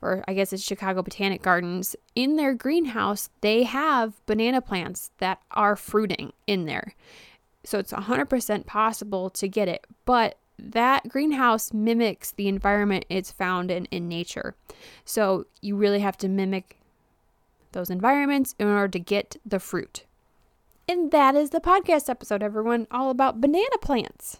or 0.00 0.24
I 0.28 0.34
guess 0.34 0.52
it's 0.52 0.62
Chicago 0.62 1.02
Botanic 1.02 1.42
Gardens, 1.42 1.96
in 2.14 2.36
their 2.36 2.54
greenhouse, 2.54 3.30
they 3.40 3.64
have 3.64 4.24
banana 4.26 4.60
plants 4.60 5.10
that 5.18 5.40
are 5.50 5.76
fruiting 5.76 6.32
in 6.46 6.66
there. 6.66 6.94
So 7.64 7.78
it's 7.78 7.92
100% 7.92 8.66
possible 8.66 9.30
to 9.30 9.48
get 9.48 9.68
it, 9.68 9.86
but 10.04 10.38
that 10.58 11.08
greenhouse 11.08 11.72
mimics 11.72 12.32
the 12.32 12.48
environment 12.48 13.04
it's 13.08 13.30
found 13.30 13.70
in 13.70 13.84
in 13.86 14.08
nature. 14.08 14.56
So 15.04 15.46
you 15.60 15.76
really 15.76 16.00
have 16.00 16.16
to 16.18 16.28
mimic 16.28 16.78
those 17.72 17.90
environments 17.90 18.54
in 18.58 18.66
order 18.66 18.88
to 18.88 18.98
get 18.98 19.36
the 19.44 19.60
fruit. 19.60 20.04
And 20.88 21.10
that 21.10 21.34
is 21.34 21.50
the 21.50 21.60
podcast 21.60 22.08
episode, 22.08 22.42
everyone, 22.42 22.86
all 22.90 23.10
about 23.10 23.40
banana 23.40 23.78
plants. 23.80 24.38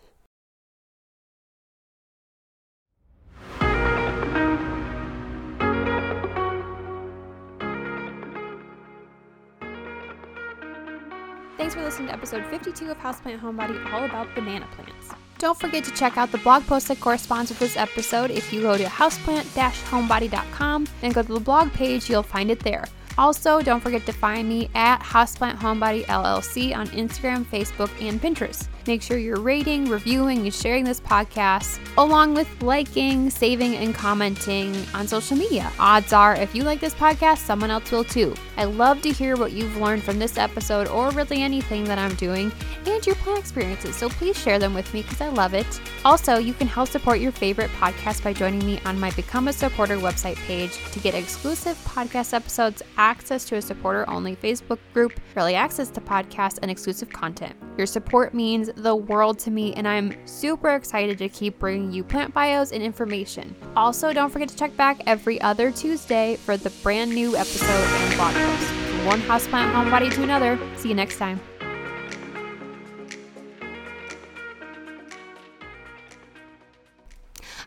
Thanks 11.59 11.75
for 11.75 11.83
listening 11.83 12.07
to 12.07 12.14
episode 12.14 12.47
52 12.47 12.88
of 12.88 12.97
Houseplant 12.99 13.40
Homebody, 13.40 13.92
all 13.92 14.05
about 14.05 14.33
banana 14.37 14.68
plants. 14.77 15.11
Don't 15.38 15.59
forget 15.59 15.83
to 15.83 15.90
check 15.90 16.16
out 16.16 16.31
the 16.31 16.38
blog 16.38 16.64
post 16.68 16.87
that 16.87 17.01
corresponds 17.01 17.51
with 17.51 17.59
this 17.59 17.77
episode. 17.77 18.31
If 18.31 18.53
you 18.53 18.62
go 18.62 18.79
to 18.79 18.85
houseplant-homebody.com 18.85 20.87
and 21.03 21.14
go 21.14 21.23
to 21.23 21.35
the 21.35 21.40
blog 21.40 21.73
page, 21.73 22.09
you'll 22.09 22.23
find 22.23 22.53
it 22.53 22.61
there. 22.61 22.85
Also, 23.18 23.61
don't 23.61 23.81
forget 23.81 24.07
to 24.07 24.12
find 24.12 24.49
me 24.49 24.71
at 24.77 25.01
Houseplant 25.01 25.57
Homebody 25.57 26.05
LLC 26.05 26.77
on 26.77 26.87
Instagram, 26.90 27.44
Facebook, 27.44 27.90
and 28.01 28.23
Pinterest. 28.23 28.68
Make 28.88 29.03
sure 29.03 29.18
you're 29.18 29.38
rating, 29.38 29.90
reviewing, 29.90 30.38
and 30.38 30.55
sharing 30.55 30.83
this 30.83 30.98
podcast, 30.98 31.79
along 31.98 32.33
with 32.33 32.48
liking, 32.62 33.29
saving, 33.29 33.77
and 33.77 33.94
commenting 33.94 34.74
on 34.94 35.07
social 35.07 35.37
media. 35.37 35.70
Odds 35.79 36.14
are, 36.14 36.35
if 36.35 36.55
you 36.55 36.62
like 36.62 36.81
this 36.81 36.94
podcast, 36.94 37.37
someone 37.40 37.70
else 37.70 37.90
will 37.90 38.03
too. 38.03 38.35
I 38.57 38.64
love 38.64 39.03
to 39.03 39.12
hear 39.12 39.37
what 39.37 39.53
you've 39.53 39.77
learned 39.77 40.05
from 40.05 40.18
this 40.18 40.38
episode 40.38 40.88
or 40.88 41.11
really 41.11 41.42
anything 41.42 41.85
that 41.85 41.98
I'm 41.98 42.14
doing 42.14 42.51
and 42.87 43.07
your 43.07 43.14
plant 43.16 43.40
experiences, 43.40 43.94
so 43.94 44.09
please 44.09 44.40
share 44.40 44.59
them 44.59 44.72
with 44.72 44.92
me 44.94 45.03
because 45.03 45.20
I 45.20 45.29
love 45.29 45.53
it. 45.53 45.66
Also, 46.05 46.38
you 46.38 46.55
can 46.55 46.66
help 46.66 46.88
support 46.88 47.20
your 47.20 47.33
favorite 47.33 47.70
podcast 47.72 48.24
by 48.24 48.33
joining 48.33 48.64
me 48.64 48.81
on 48.87 48.98
my 48.98 49.11
Become 49.11 49.48
a 49.48 49.53
Supporter 49.53 49.96
website 49.96 50.37
page 50.46 50.72
to 50.92 50.98
get 50.98 51.14
exclusive 51.14 51.77
podcast 51.85 52.33
episodes, 52.33 52.83
access 52.96 53.44
to 53.44 53.57
a 53.57 53.62
supporter 53.62 54.09
only 54.09 54.35
Facebook 54.35 54.79
group, 54.94 55.12
early 55.37 55.55
access 55.55 55.90
to 55.90 56.01
podcasts, 56.01 56.59
and 56.62 56.70
exclusive 56.70 57.11
content. 57.11 57.55
Your 57.77 57.87
support 57.87 58.33
means 58.33 58.70
the 58.79 58.95
world 58.95 59.38
to 59.41 59.51
me, 59.51 59.75
and 59.75 59.87
I'm 59.87 60.14
super 60.27 60.75
excited 60.75 61.19
to 61.19 61.29
keep 61.29 61.59
bringing 61.59 61.93
you 61.93 62.05
plant 62.05 62.33
bios 62.33 62.73
and 62.73 62.83
information. 62.83 63.55
Also, 63.77 64.12
don't 64.12 64.31
forget 64.31 64.49
to 64.49 64.57
check 64.57 64.77
back 64.77 65.01
every 65.07 65.41
other 65.41 65.71
Tuesday 65.71 66.37
for 66.37 66.57
the 66.57 66.71
brand 66.83 67.11
new 67.11 67.37
episode 67.37 67.67
and 67.67 68.14
blog 68.14 68.35
post. 68.35 68.64
From 68.64 69.05
one 69.05 69.21
houseplant 69.23 69.73
homebody 69.73 70.12
to 70.14 70.23
another. 70.23 70.59
See 70.77 70.88
you 70.88 70.95
next 70.95 71.19
time. 71.19 71.41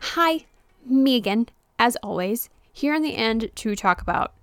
Hi, 0.01 0.45
me 0.85 1.15
again, 1.15 1.47
as 1.77 1.95
always, 1.97 2.49
here 2.71 2.93
in 2.93 3.01
the 3.01 3.15
end 3.15 3.49
to 3.55 3.75
talk 3.75 4.01
about 4.01 4.33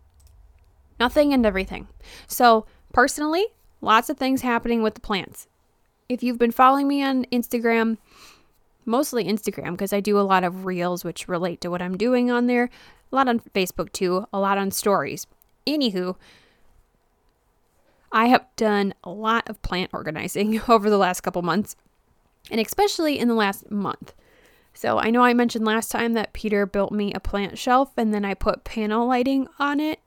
nothing 1.01 1.33
and 1.33 1.45
everything. 1.45 1.89
So, 2.27 2.67
personally, 2.93 3.47
lots 3.81 4.11
of 4.11 4.17
things 4.17 4.43
happening 4.43 4.83
with 4.83 4.95
the 4.95 5.01
plants 5.01 5.47
if 6.09 6.23
you've 6.23 6.39
been 6.39 6.53
following 6.53 6.89
me 6.89 7.03
on 7.03 7.25
Instagram, 7.27 7.99
mostly 8.85 9.25
Instagram 9.25 9.73
because 9.73 9.93
I 9.93 10.01
do 10.01 10.19
a 10.19 10.23
lot 10.23 10.45
of 10.45 10.65
reels 10.65 11.05
which 11.05 11.29
relate 11.29 11.61
to 11.61 11.71
what 11.71 11.83
I'm 11.83 11.97
doing 11.97 12.31
on 12.31 12.47
there, 12.47 12.71
a 13.13 13.17
lot 13.17 13.29
on 13.29 13.41
Facebook 13.41 13.93
too, 13.93 14.27
a 14.33 14.41
lot 14.41 14.59
on 14.59 14.71
stories. 14.71 15.27
Anywho, 15.67 16.17
I 18.11 18.27
have 18.27 18.47
done 18.57 18.95
a 19.05 19.11
lot 19.11 19.49
of 19.51 19.61
plant 19.63 19.91
organizing 19.93 20.61
over 20.69 20.89
the 20.89 20.99
last 20.99 21.21
couple 21.21 21.43
months, 21.43 21.77
and 22.51 22.61
especially 22.61 23.19
in 23.19 23.29
the 23.29 23.35
last 23.35 23.71
month. 23.71 24.15
So 24.73 24.99
I 24.99 25.11
know 25.11 25.23
I 25.23 25.35
mentioned 25.35 25.65
last 25.65 25.91
time 25.91 26.15
that 26.15 26.33
Peter 26.33 26.65
built 26.65 26.93
me 26.93 27.13
a 27.13 27.21
plant 27.21 27.59
shelf 27.59 27.91
and 27.97 28.15
then 28.15 28.25
I 28.25 28.35
put 28.35 28.65
panel 28.65 29.07
lighting 29.09 29.49
on 29.59 29.81
it. 29.81 30.01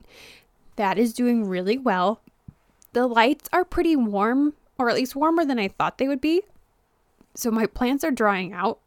That 0.77 0.97
is 0.97 1.13
doing 1.13 1.45
really 1.45 1.77
well. 1.77 2.21
The 2.93 3.05
lights 3.05 3.49
are 3.51 3.65
pretty 3.65 3.95
warm 3.95 4.53
or 4.81 4.89
at 4.89 4.95
least 4.95 5.15
warmer 5.15 5.45
than 5.45 5.59
I 5.59 5.67
thought 5.67 5.97
they 5.97 6.07
would 6.07 6.21
be. 6.21 6.41
So 7.35 7.51
my 7.51 7.65
plants 7.65 8.03
are 8.03 8.11
drying 8.11 8.51
out 8.53 8.79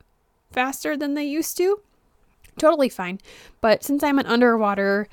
faster 0.50 0.96
than 0.96 1.14
they 1.14 1.24
used 1.24 1.56
to. 1.58 1.80
Totally 2.58 2.88
fine. 2.88 3.20
But 3.60 3.82
since 3.82 4.02
I'm 4.02 4.18
an 4.18 4.26
underwater, 4.26 5.08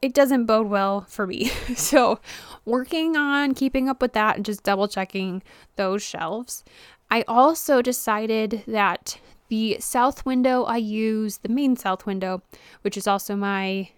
it 0.00 0.14
doesn't 0.14 0.46
bode 0.46 0.68
well 0.68 1.02
for 1.08 1.26
me. 1.26 1.46
so, 1.76 2.20
working 2.64 3.16
on 3.16 3.54
keeping 3.54 3.88
up 3.88 4.00
with 4.00 4.12
that 4.12 4.36
and 4.36 4.44
just 4.44 4.62
double 4.62 4.88
checking 4.88 5.42
those 5.76 6.02
shelves. 6.02 6.64
I 7.10 7.24
also 7.26 7.82
decided 7.82 8.62
that 8.66 9.18
the 9.48 9.78
south 9.80 10.24
window 10.26 10.64
I 10.64 10.76
use, 10.76 11.38
the 11.38 11.48
main 11.48 11.76
south 11.76 12.06
window, 12.06 12.42
which 12.82 12.96
is 12.96 13.06
also 13.06 13.34
my 13.34 13.90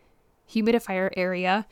humidifier 0.49 1.11
area, 1.17 1.67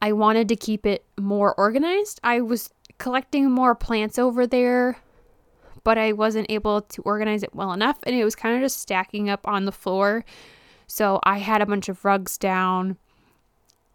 I 0.00 0.12
wanted 0.12 0.48
to 0.48 0.56
keep 0.56 0.84
it 0.84 1.04
more 1.18 1.54
organized. 1.54 2.20
I 2.22 2.40
was 2.40 2.70
collecting 2.98 3.50
more 3.50 3.74
plants 3.74 4.18
over 4.18 4.46
there, 4.46 4.98
but 5.84 5.98
I 5.98 6.12
wasn't 6.12 6.50
able 6.50 6.82
to 6.82 7.02
organize 7.02 7.42
it 7.42 7.54
well 7.54 7.72
enough 7.72 7.98
and 8.04 8.14
it 8.14 8.24
was 8.24 8.34
kind 8.34 8.56
of 8.56 8.62
just 8.62 8.80
stacking 8.80 9.30
up 9.30 9.46
on 9.46 9.64
the 9.64 9.72
floor. 9.72 10.24
So 10.86 11.20
I 11.24 11.38
had 11.38 11.62
a 11.62 11.66
bunch 11.66 11.88
of 11.88 12.04
rugs 12.04 12.38
down 12.38 12.96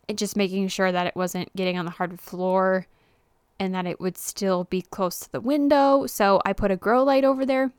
and 0.08 0.18
just 0.18 0.36
making 0.36 0.68
sure 0.68 0.92
that 0.92 1.08
it 1.08 1.16
wasn't 1.16 1.56
getting 1.56 1.78
on 1.78 1.86
the 1.86 1.92
hard 1.92 2.20
floor 2.20 2.88
and 3.60 3.74
that 3.74 3.86
it 3.86 4.00
would 4.00 4.18
still 4.18 4.66
be 4.66 4.82
close 4.82 5.20
to 5.20 5.32
the 5.32 5.42
window. 5.42 6.06
So 6.08 6.42
I 6.46 6.54
put 6.54 6.72
a 6.72 6.76
grow 6.76 7.04
light 7.04 7.24
over 7.24 7.46
there 7.46 7.72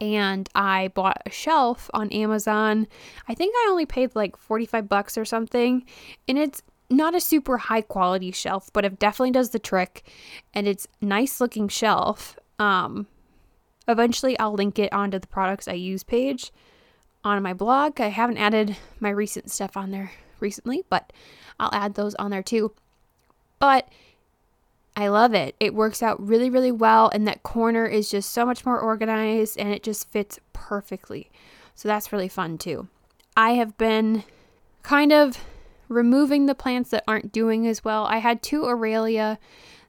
and 0.00 0.48
I 0.54 0.88
bought 0.88 1.22
a 1.24 1.30
shelf 1.30 1.90
on 1.94 2.10
Amazon. 2.10 2.86
I 3.28 3.34
think 3.34 3.54
I 3.56 3.68
only 3.70 3.86
paid 3.86 4.14
like 4.14 4.36
45 4.36 4.88
bucks 4.88 5.16
or 5.16 5.24
something, 5.24 5.84
and 6.28 6.38
it's 6.38 6.62
not 6.90 7.14
a 7.14 7.20
super 7.20 7.56
high 7.58 7.80
quality 7.80 8.30
shelf, 8.30 8.70
but 8.72 8.84
it 8.84 8.98
definitely 8.98 9.32
does 9.32 9.50
the 9.50 9.58
trick 9.58 10.04
and 10.52 10.68
it's 10.68 10.86
nice 11.00 11.40
looking 11.40 11.68
shelf. 11.68 12.38
Um 12.58 13.06
eventually 13.86 14.38
I'll 14.38 14.54
link 14.54 14.78
it 14.78 14.92
onto 14.92 15.18
the 15.18 15.26
products 15.26 15.68
I 15.68 15.74
use 15.74 16.02
page 16.02 16.52
on 17.24 17.42
my 17.42 17.52
blog. 17.52 18.00
I 18.00 18.08
haven't 18.08 18.38
added 18.38 18.76
my 19.00 19.10
recent 19.10 19.50
stuff 19.50 19.76
on 19.76 19.90
there 19.90 20.12
recently, 20.40 20.84
but 20.88 21.12
I'll 21.58 21.70
add 21.72 21.94
those 21.94 22.14
on 22.16 22.30
there 22.30 22.42
too. 22.42 22.72
But 23.58 23.88
I 24.96 25.08
love 25.08 25.34
it. 25.34 25.56
It 25.58 25.74
works 25.74 26.02
out 26.02 26.24
really, 26.24 26.48
really 26.48 26.70
well, 26.70 27.10
and 27.12 27.26
that 27.26 27.42
corner 27.42 27.84
is 27.84 28.10
just 28.10 28.30
so 28.30 28.46
much 28.46 28.64
more 28.64 28.78
organized 28.78 29.58
and 29.58 29.72
it 29.72 29.82
just 29.82 30.08
fits 30.10 30.38
perfectly. 30.52 31.30
So 31.74 31.88
that's 31.88 32.12
really 32.12 32.28
fun 32.28 32.58
too. 32.58 32.88
I 33.36 33.52
have 33.52 33.76
been 33.76 34.22
kind 34.82 35.12
of 35.12 35.38
removing 35.88 36.46
the 36.46 36.54
plants 36.54 36.90
that 36.90 37.04
aren't 37.06 37.32
doing 37.32 37.66
as 37.66 37.84
well. 37.84 38.04
I 38.04 38.18
had 38.18 38.42
two 38.42 38.62
Aralia 38.62 39.38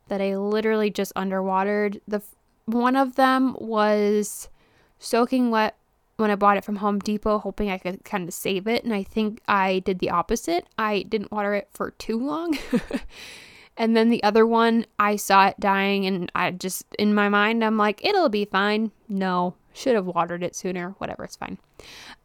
that 0.08 0.22
I 0.22 0.36
literally 0.36 0.90
just 0.90 1.14
underwatered. 1.16 2.00
The 2.08 2.22
one 2.66 2.96
of 2.96 3.16
them 3.16 3.56
was 3.60 4.50
soaking 5.00 5.52
wet 5.52 5.78
when 6.18 6.32
I 6.32 6.36
bought 6.36 6.58
it 6.58 6.64
from 6.64 6.78
Home 6.78 7.00
Depot, 7.00 7.40
hoping 7.40 7.70
I 7.70 7.78
could 7.78 8.06
kind 8.06 8.28
of 8.28 8.34
save 8.34 8.68
it, 8.68 8.84
and 8.84 8.94
I 8.94 9.04
think 9.04 9.42
I 9.48 9.80
did 9.80 10.00
the 10.00 10.10
opposite. 10.12 10.66
I 10.78 11.04
didn't 11.04 11.32
water 11.32 11.54
it 11.54 11.70
for 11.74 11.92
too 11.92 12.18
long. 12.18 12.58
and 13.78 13.96
then 13.98 14.10
the 14.10 14.24
other 14.24 14.46
one, 14.46 14.86
I 14.98 15.18
saw 15.18 15.48
it 15.48 15.60
dying 15.60 16.06
and 16.06 16.32
I 16.34 16.52
just 16.52 16.86
in 16.98 17.14
my 17.14 17.30
mind 17.30 17.64
I'm 17.64 17.78
like, 17.78 18.04
it'll 18.06 18.30
be 18.30 18.46
fine. 18.46 18.92
No, 19.10 19.56
should 19.74 19.96
have 19.96 20.06
watered 20.06 20.44
it 20.44 20.56
sooner. 20.56 20.96
Whatever, 21.00 21.26
it's 21.26 21.36
fine. 21.36 21.58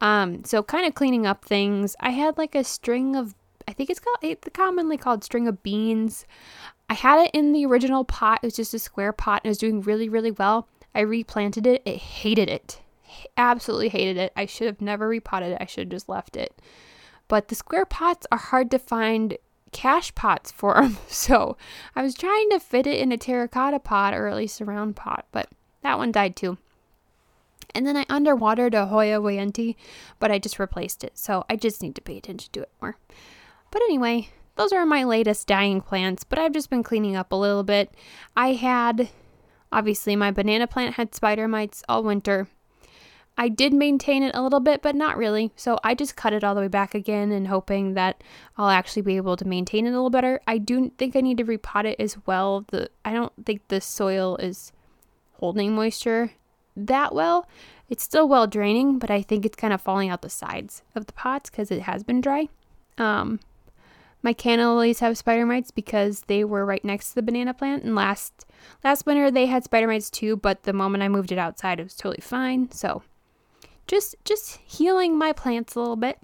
Um, 0.01 0.45
so 0.45 0.63
kind 0.63 0.87
of 0.87 0.95
cleaning 0.95 1.27
up 1.27 1.45
things. 1.45 1.97
I 2.01 2.11
had 2.11 2.39
like 2.39 2.55
a 2.55 2.65
string 2.65 3.17
of 3.17 3.35
I 3.69 3.73
think 3.73 3.91
it's 3.91 4.01
called 4.01 4.19
it's 4.23 4.49
commonly 4.53 4.97
called 4.97 5.25
string 5.25 5.49
of 5.49 5.63
beans. 5.63 6.27
I 6.89 6.95
had 6.95 7.25
it 7.25 7.31
in 7.33 7.53
the 7.53 7.67
original 7.67 8.05
pot. 8.05 8.41
It 8.43 8.47
was 8.47 8.57
just 8.57 8.75
a 8.75 8.79
square 8.79 9.13
pot 9.13 9.43
and 9.43 9.49
it 9.49 9.51
was 9.51 9.59
doing 9.59 9.81
really, 9.81 10.09
really 10.09 10.33
well. 10.33 10.69
I 10.95 11.01
replanted 11.01 11.67
it. 11.67 11.83
It 11.85 11.99
hated 11.99 12.49
it. 12.49 12.81
Absolutely 13.37 13.91
hated 13.91 14.17
it. 14.17 14.33
I 14.37 14.47
should 14.47 14.67
have 14.67 14.81
never 14.81 15.07
repotted 15.07 15.53
it. 15.53 15.59
I 15.61 15.67
should 15.67 15.85
have 15.85 15.91
just 15.91 16.09
left 16.09 16.37
it. 16.37 16.61
But 17.29 17.49
the 17.49 17.55
square 17.55 17.85
pots 17.85 18.27
are 18.33 18.39
hard 18.39 18.71
to 18.73 18.79
find 18.79 19.39
cache 19.73 20.15
pots 20.15 20.51
for 20.51 20.75
them. 20.75 20.99
So 21.09 21.57
I 21.95 22.03
was 22.03 22.15
trying 22.15 22.51
to 22.51 22.59
fit 22.59 22.87
it 22.87 22.99
in 22.99 23.13
a 23.13 23.17
terracotta 23.17 23.79
pot 23.79 24.15
or 24.15 24.27
at 24.27 24.37
least 24.37 24.61
a 24.61 24.65
round 24.65 24.97
pot, 24.97 25.27
but 25.33 25.49
that 25.83 25.99
one 25.99 26.13
died 26.13 26.35
too. 26.35 26.59
And 27.75 27.87
then 27.87 27.97
I 27.97 28.05
underwatered 28.07 28.75
a 28.75 28.87
Hoya 28.87 29.21
Waienti, 29.21 29.77
but 30.19 30.33
I 30.33 30.39
just 30.39 30.59
replaced 30.59 31.05
it. 31.05 31.17
So 31.17 31.45
I 31.49 31.55
just 31.57 31.83
need 31.83 31.95
to 31.95 32.01
pay 32.01 32.17
attention 32.17 32.51
to 32.53 32.63
it 32.63 32.71
more. 32.81 32.97
But 33.71 33.83
anyway, 33.83 34.29
those 34.57 34.73
are 34.73 34.85
my 34.85 35.05
latest 35.05 35.47
dying 35.47 35.81
plants, 35.81 36.25
but 36.25 36.39
I've 36.39 36.53
just 36.53 36.71
been 36.71 36.83
cleaning 36.83 37.17
up 37.17 37.33
a 37.33 37.37
little 37.37 37.63
bit. 37.63 37.95
I 38.37 38.53
had, 38.53 39.09
obviously, 39.71 40.17
my 40.17 40.31
banana 40.31 40.67
plant 40.67 40.95
had 40.95 41.15
spider 41.15 41.47
mites 41.49 41.83
all 41.89 42.03
winter. 42.03 42.49
I 43.39 43.49
did 43.49 43.73
maintain 43.73 44.23
it 44.23 44.35
a 44.35 44.43
little 44.43 44.61
bit, 44.61 44.83
but 44.83 44.95
not 44.95 45.17
really. 45.17 45.51
So 45.57 45.79
I 45.83 45.95
just 45.95 46.17
cut 46.17 46.33
it 46.33 46.45
all 46.45 46.55
the 46.55 46.61
way 46.61 46.69
back 46.69 46.95
again 46.95 47.33
and 47.33 47.49
hoping 47.49 47.95
that 47.95 48.23
I'll 48.59 48.69
actually 48.69 49.03
be 49.03 49.17
able 49.17 49.37
to 49.37 49.47
maintain 49.47 49.87
it 49.87 49.91
a 49.91 49.93
little 49.93 50.11
better. 50.11 50.41
I 50.47 50.59
do 50.59 50.93
think 50.99 51.17
I 51.17 51.23
need 51.23 51.39
to 51.39 51.45
repot 51.45 51.87
it 51.87 51.99
as 51.99 52.19
well. 52.27 52.67
The 52.69 52.91
I 53.05 53.15
don't 53.15 53.33
think 53.47 53.67
the 53.69 53.81
soil 53.81 54.37
is 54.37 54.73
holding 55.35 55.75
moisture 55.75 56.33
that 56.77 57.15
well. 57.15 57.49
It's 57.89 58.05
still 58.05 58.29
well 58.29 58.47
draining, 58.47 58.99
but 58.99 59.11
I 59.11 59.23
think 59.23 59.47
it's 59.47 59.57
kind 59.57 59.73
of 59.73 59.81
falling 59.81 60.11
out 60.11 60.23
the 60.23 60.29
sides 60.29 60.83
of 60.95 61.07
the 61.07 61.13
pots 61.13 61.49
because 61.49 61.71
it 61.71 61.83
has 61.83 62.03
been 62.03 62.21
dry. 62.21 62.49
Um, 62.99 63.41
my 64.23 64.33
canna 64.33 64.73
lilies 64.73 65.01
have 65.01 65.17
spider 65.17 65.47
mites 65.47 65.71
because 65.71 66.23
they 66.23 66.45
were 66.45 66.65
right 66.65 66.85
next 66.85 67.11
to 67.11 67.15
the 67.15 67.23
banana 67.23 67.55
plant, 67.55 67.85
and 67.85 67.95
last 67.95 68.47
last 68.85 69.07
winter 69.07 69.31
they 69.31 69.47
had 69.47 69.65
spider 69.65 69.87
mites 69.87 70.11
too. 70.11 70.37
But 70.37 70.65
the 70.65 70.73
moment 70.73 71.03
I 71.03 71.09
moved 71.09 71.33
it 71.33 71.39
outside, 71.39 71.81
it 71.81 71.85
was 71.85 71.95
totally 71.95 72.23
fine. 72.23 72.71
So, 72.71 73.03
just 73.87 74.17
just 74.25 74.59
healing 74.65 75.17
my 75.17 75.33
plants 75.33 75.75
a 75.75 75.81
little 75.81 75.97
bit. 75.97 76.19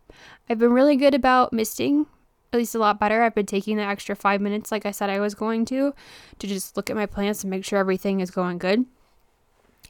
I've 0.48 0.58
been 0.58 0.72
really 0.72 0.96
good 0.96 1.14
about 1.14 1.52
misting, 1.52 2.06
at 2.52 2.58
least 2.58 2.74
a 2.74 2.78
lot 2.78 3.00
better. 3.00 3.22
I've 3.22 3.34
been 3.34 3.46
taking 3.46 3.76
the 3.76 3.82
extra 3.82 4.14
five 4.14 4.40
minutes, 4.40 4.70
like 4.70 4.86
I 4.86 4.90
said 4.90 5.10
I 5.10 5.20
was 5.20 5.34
going 5.34 5.64
to, 5.66 5.94
to 6.38 6.46
just 6.46 6.76
look 6.76 6.90
at 6.90 6.96
my 6.96 7.06
plants 7.06 7.42
and 7.42 7.50
make 7.50 7.64
sure 7.64 7.78
everything 7.78 8.20
is 8.20 8.30
going 8.30 8.58
good 8.58 8.86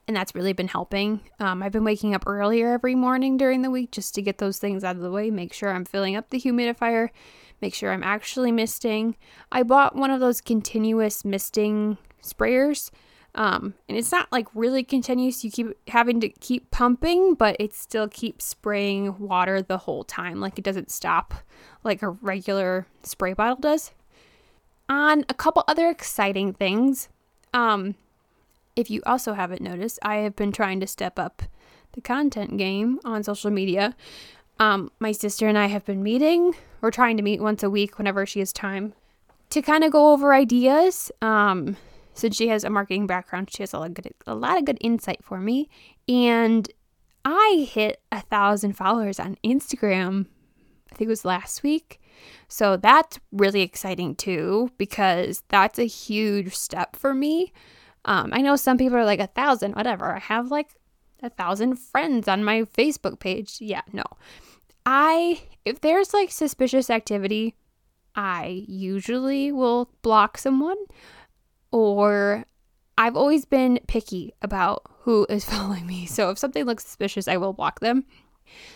and 0.08 0.16
that's 0.16 0.34
really 0.34 0.52
been 0.52 0.68
helping. 0.68 1.20
Um, 1.40 1.62
I've 1.62 1.72
been 1.72 1.84
waking 1.84 2.14
up 2.14 2.24
earlier 2.26 2.72
every 2.72 2.94
morning 2.94 3.36
during 3.36 3.62
the 3.62 3.70
week 3.70 3.90
just 3.90 4.14
to 4.14 4.22
get 4.22 4.38
those 4.38 4.58
things 4.58 4.84
out 4.84 4.96
of 4.96 5.02
the 5.02 5.10
way, 5.10 5.30
make 5.30 5.52
sure 5.52 5.72
I'm 5.72 5.84
filling 5.84 6.16
up 6.16 6.30
the 6.30 6.40
humidifier, 6.40 7.10
make 7.60 7.74
sure 7.74 7.92
I'm 7.92 8.02
actually 8.02 8.52
misting. 8.52 9.16
I 9.50 9.62
bought 9.62 9.96
one 9.96 10.10
of 10.10 10.20
those 10.20 10.40
continuous 10.40 11.24
misting 11.24 11.98
sprayers. 12.22 12.90
Um, 13.34 13.74
and 13.88 13.98
it's 13.98 14.12
not 14.12 14.32
like 14.32 14.46
really 14.54 14.82
continuous. 14.82 15.44
You 15.44 15.50
keep 15.50 15.76
having 15.88 16.20
to 16.20 16.28
keep 16.28 16.70
pumping, 16.70 17.34
but 17.34 17.56
it 17.58 17.74
still 17.74 18.08
keeps 18.08 18.46
spraying 18.46 19.18
water 19.18 19.60
the 19.60 19.78
whole 19.78 20.04
time. 20.04 20.40
Like 20.40 20.58
it 20.58 20.64
doesn't 20.64 20.90
stop 20.90 21.34
like 21.84 22.02
a 22.02 22.10
regular 22.10 22.86
spray 23.02 23.34
bottle 23.34 23.56
does. 23.56 23.92
On 24.88 25.24
a 25.28 25.34
couple 25.34 25.64
other 25.68 25.90
exciting 25.90 26.54
things, 26.54 27.08
um, 27.52 27.94
if 28.74 28.90
you 28.90 29.02
also 29.04 29.34
haven't 29.34 29.60
noticed, 29.60 29.98
I 30.02 30.16
have 30.16 30.36
been 30.36 30.52
trying 30.52 30.80
to 30.80 30.86
step 30.86 31.18
up 31.18 31.42
the 31.92 32.00
content 32.00 32.56
game 32.56 33.00
on 33.04 33.22
social 33.22 33.50
media. 33.50 33.96
Um, 34.58 34.90
my 35.00 35.12
sister 35.12 35.46
and 35.46 35.58
I 35.58 35.66
have 35.66 35.84
been 35.84 36.02
meeting. 36.02 36.54
We're 36.80 36.90
trying 36.90 37.16
to 37.16 37.22
meet 37.22 37.40
once 37.40 37.62
a 37.62 37.70
week 37.70 37.98
whenever 37.98 38.24
she 38.26 38.38
has 38.38 38.52
time 38.52 38.94
to 39.50 39.62
kind 39.62 39.84
of 39.84 39.92
go 39.92 40.12
over 40.12 40.34
ideas. 40.34 41.10
Um, 41.20 41.76
since 42.14 42.36
she 42.36 42.48
has 42.48 42.64
a 42.64 42.70
marketing 42.70 43.06
background, 43.06 43.50
she 43.52 43.62
has 43.62 43.72
a 43.72 43.78
lot, 43.78 43.88
of 43.88 43.94
good, 43.94 44.14
a 44.26 44.34
lot 44.34 44.58
of 44.58 44.64
good 44.64 44.78
insight 44.80 45.22
for 45.22 45.38
me. 45.38 45.68
And 46.08 46.68
I 47.24 47.68
hit 47.70 48.00
a 48.10 48.22
thousand 48.22 48.74
followers 48.74 49.20
on 49.20 49.36
Instagram. 49.44 50.26
I 50.90 50.94
think 50.94 51.08
it 51.08 51.10
was 51.10 51.24
last 51.24 51.62
week. 51.62 52.00
So 52.48 52.76
that's 52.76 53.18
really 53.32 53.60
exciting 53.60 54.14
too, 54.14 54.70
because 54.78 55.42
that's 55.48 55.78
a 55.78 55.86
huge 55.86 56.54
step 56.54 56.96
for 56.96 57.12
me. 57.12 57.52
Um, 58.06 58.30
I 58.32 58.40
know 58.40 58.56
some 58.56 58.78
people 58.78 58.96
are 58.96 59.04
like 59.04 59.20
a 59.20 59.26
thousand, 59.26 59.74
whatever. 59.74 60.14
I 60.14 60.20
have 60.20 60.50
like 60.50 60.70
a 61.26 61.30
thousand 61.30 61.76
friends 61.76 62.28
on 62.28 62.44
my 62.44 62.62
Facebook 62.62 63.18
page. 63.18 63.56
Yeah, 63.60 63.82
no. 63.92 64.04
I, 64.84 65.42
if 65.64 65.80
there's 65.80 66.14
like 66.14 66.30
suspicious 66.30 66.90
activity, 66.90 67.54
I 68.14 68.64
usually 68.66 69.52
will 69.52 69.90
block 70.02 70.38
someone 70.38 70.78
or 71.72 72.44
I've 72.96 73.16
always 73.16 73.44
been 73.44 73.80
picky 73.86 74.32
about 74.40 74.82
who 75.00 75.26
is 75.28 75.44
following 75.50 75.86
me. 75.86 76.06
So 76.06 76.30
if 76.30 76.38
something 76.38 76.64
looks 76.64 76.84
suspicious, 76.84 77.28
I 77.28 77.36
will 77.36 77.52
block 77.52 77.80
them. 77.80 78.04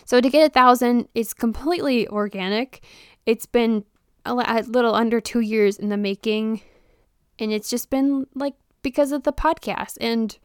So 0.05 0.19
to 0.19 0.29
get 0.29 0.45
a 0.45 0.53
thousand 0.53 1.07
is 1.15 1.33
completely 1.33 2.07
organic. 2.07 2.83
It's 3.25 3.45
been 3.45 3.85
a 4.25 4.35
little 4.35 4.93
under 4.93 5.19
two 5.21 5.39
years 5.39 5.77
in 5.77 5.89
the 5.89 5.97
making, 5.97 6.61
and 7.39 7.51
it's 7.51 7.69
just 7.69 7.89
been 7.89 8.27
like 8.35 8.53
because 8.81 9.11
of 9.11 9.23
the 9.23 9.33
podcast 9.33 9.97
and 10.01 10.37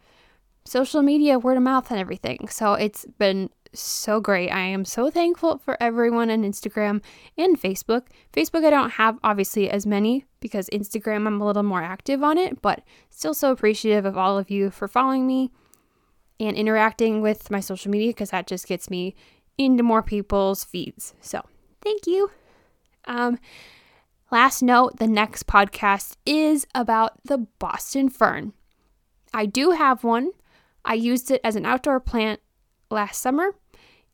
social 0.67 1.03
media, 1.03 1.39
word 1.39 1.57
of 1.57 1.63
mouth, 1.63 1.91
and 1.91 2.01
everything. 2.01 2.49
So 2.49 2.75
it's 2.75 3.07
been 3.19 3.51
so 3.73 4.21
great. 4.21 4.51
I 4.51 4.61
am 4.61 4.85
so 4.85 5.11
thankful 5.11 5.59
for 5.59 5.81
everyone 5.83 6.31
on 6.31 6.43
Instagram 6.43 7.03
and 7.37 7.61
Facebook. 7.61 8.07
Facebook, 8.33 8.65
I 8.65 8.71
don't 8.71 8.91
have 8.91 9.19
obviously 9.23 9.71
as 9.71 9.87
many 9.87 10.25
because 10.41 10.69
Instagram, 10.71 11.27
I'm 11.27 11.41
a 11.41 11.47
little 11.47 11.63
more 11.63 11.83
active 11.83 12.23
on 12.23 12.39
it, 12.39 12.63
but 12.63 12.83
still 13.11 13.35
so 13.35 13.53
appreciative 13.53 14.05
of 14.05 14.17
all 14.17 14.39
of 14.39 14.51
you 14.51 14.71
for 14.71 14.89
following 14.89 15.27
me 15.27 15.51
and 16.39 16.57
interacting 16.57 17.21
with 17.23 17.51
my 17.51 17.61
social 17.61 17.91
media 17.91 18.09
because 18.09 18.31
that 18.31 18.47
just 18.47 18.67
gets 18.67 18.91
me 18.91 19.15
into 19.59 19.83
more 19.83 20.03
people's 20.03 20.65
feeds. 20.65 21.15
So 21.21 21.43
thank 21.83 22.07
you. 22.07 22.31
Um, 23.07 23.39
Last 24.31 24.61
note 24.61 24.99
the 24.99 25.07
next 25.07 25.47
podcast 25.47 26.17
is 26.27 26.67
about 26.75 27.13
the 27.25 27.39
Boston 27.39 28.09
fern. 28.09 28.55
I 29.33 29.47
do 29.47 29.71
have 29.71 30.03
one. 30.03 30.33
I 30.87 30.95
used 30.95 31.31
it 31.31 31.41
as 31.45 31.57
an 31.57 31.67
outdoor 31.67 32.01
plant 32.01 32.41
last 32.91 33.21
summer 33.21 33.55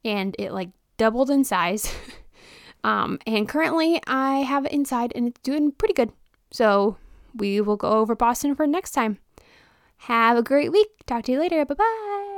and 0.04 0.34
it 0.38 0.52
like 0.52 0.70
doubled 0.96 1.30
in 1.30 1.44
size. 1.44 1.94
um, 2.84 3.18
and 3.26 3.48
currently 3.48 4.00
I 4.06 4.38
have 4.38 4.66
it 4.66 4.72
inside 4.72 5.12
and 5.14 5.28
it's 5.28 5.40
doing 5.42 5.72
pretty 5.72 5.94
good. 5.94 6.12
So 6.50 6.96
we 7.34 7.60
will 7.60 7.76
go 7.76 7.90
over 7.90 8.16
Boston 8.16 8.54
fern 8.54 8.70
next 8.70 8.92
time. 8.92 9.18
Have 9.98 10.36
a 10.36 10.42
great 10.42 10.72
week. 10.72 10.88
Talk 11.06 11.24
to 11.24 11.32
you 11.32 11.38
later. 11.38 11.64
Bye 11.64 11.74
bye. 11.74 12.31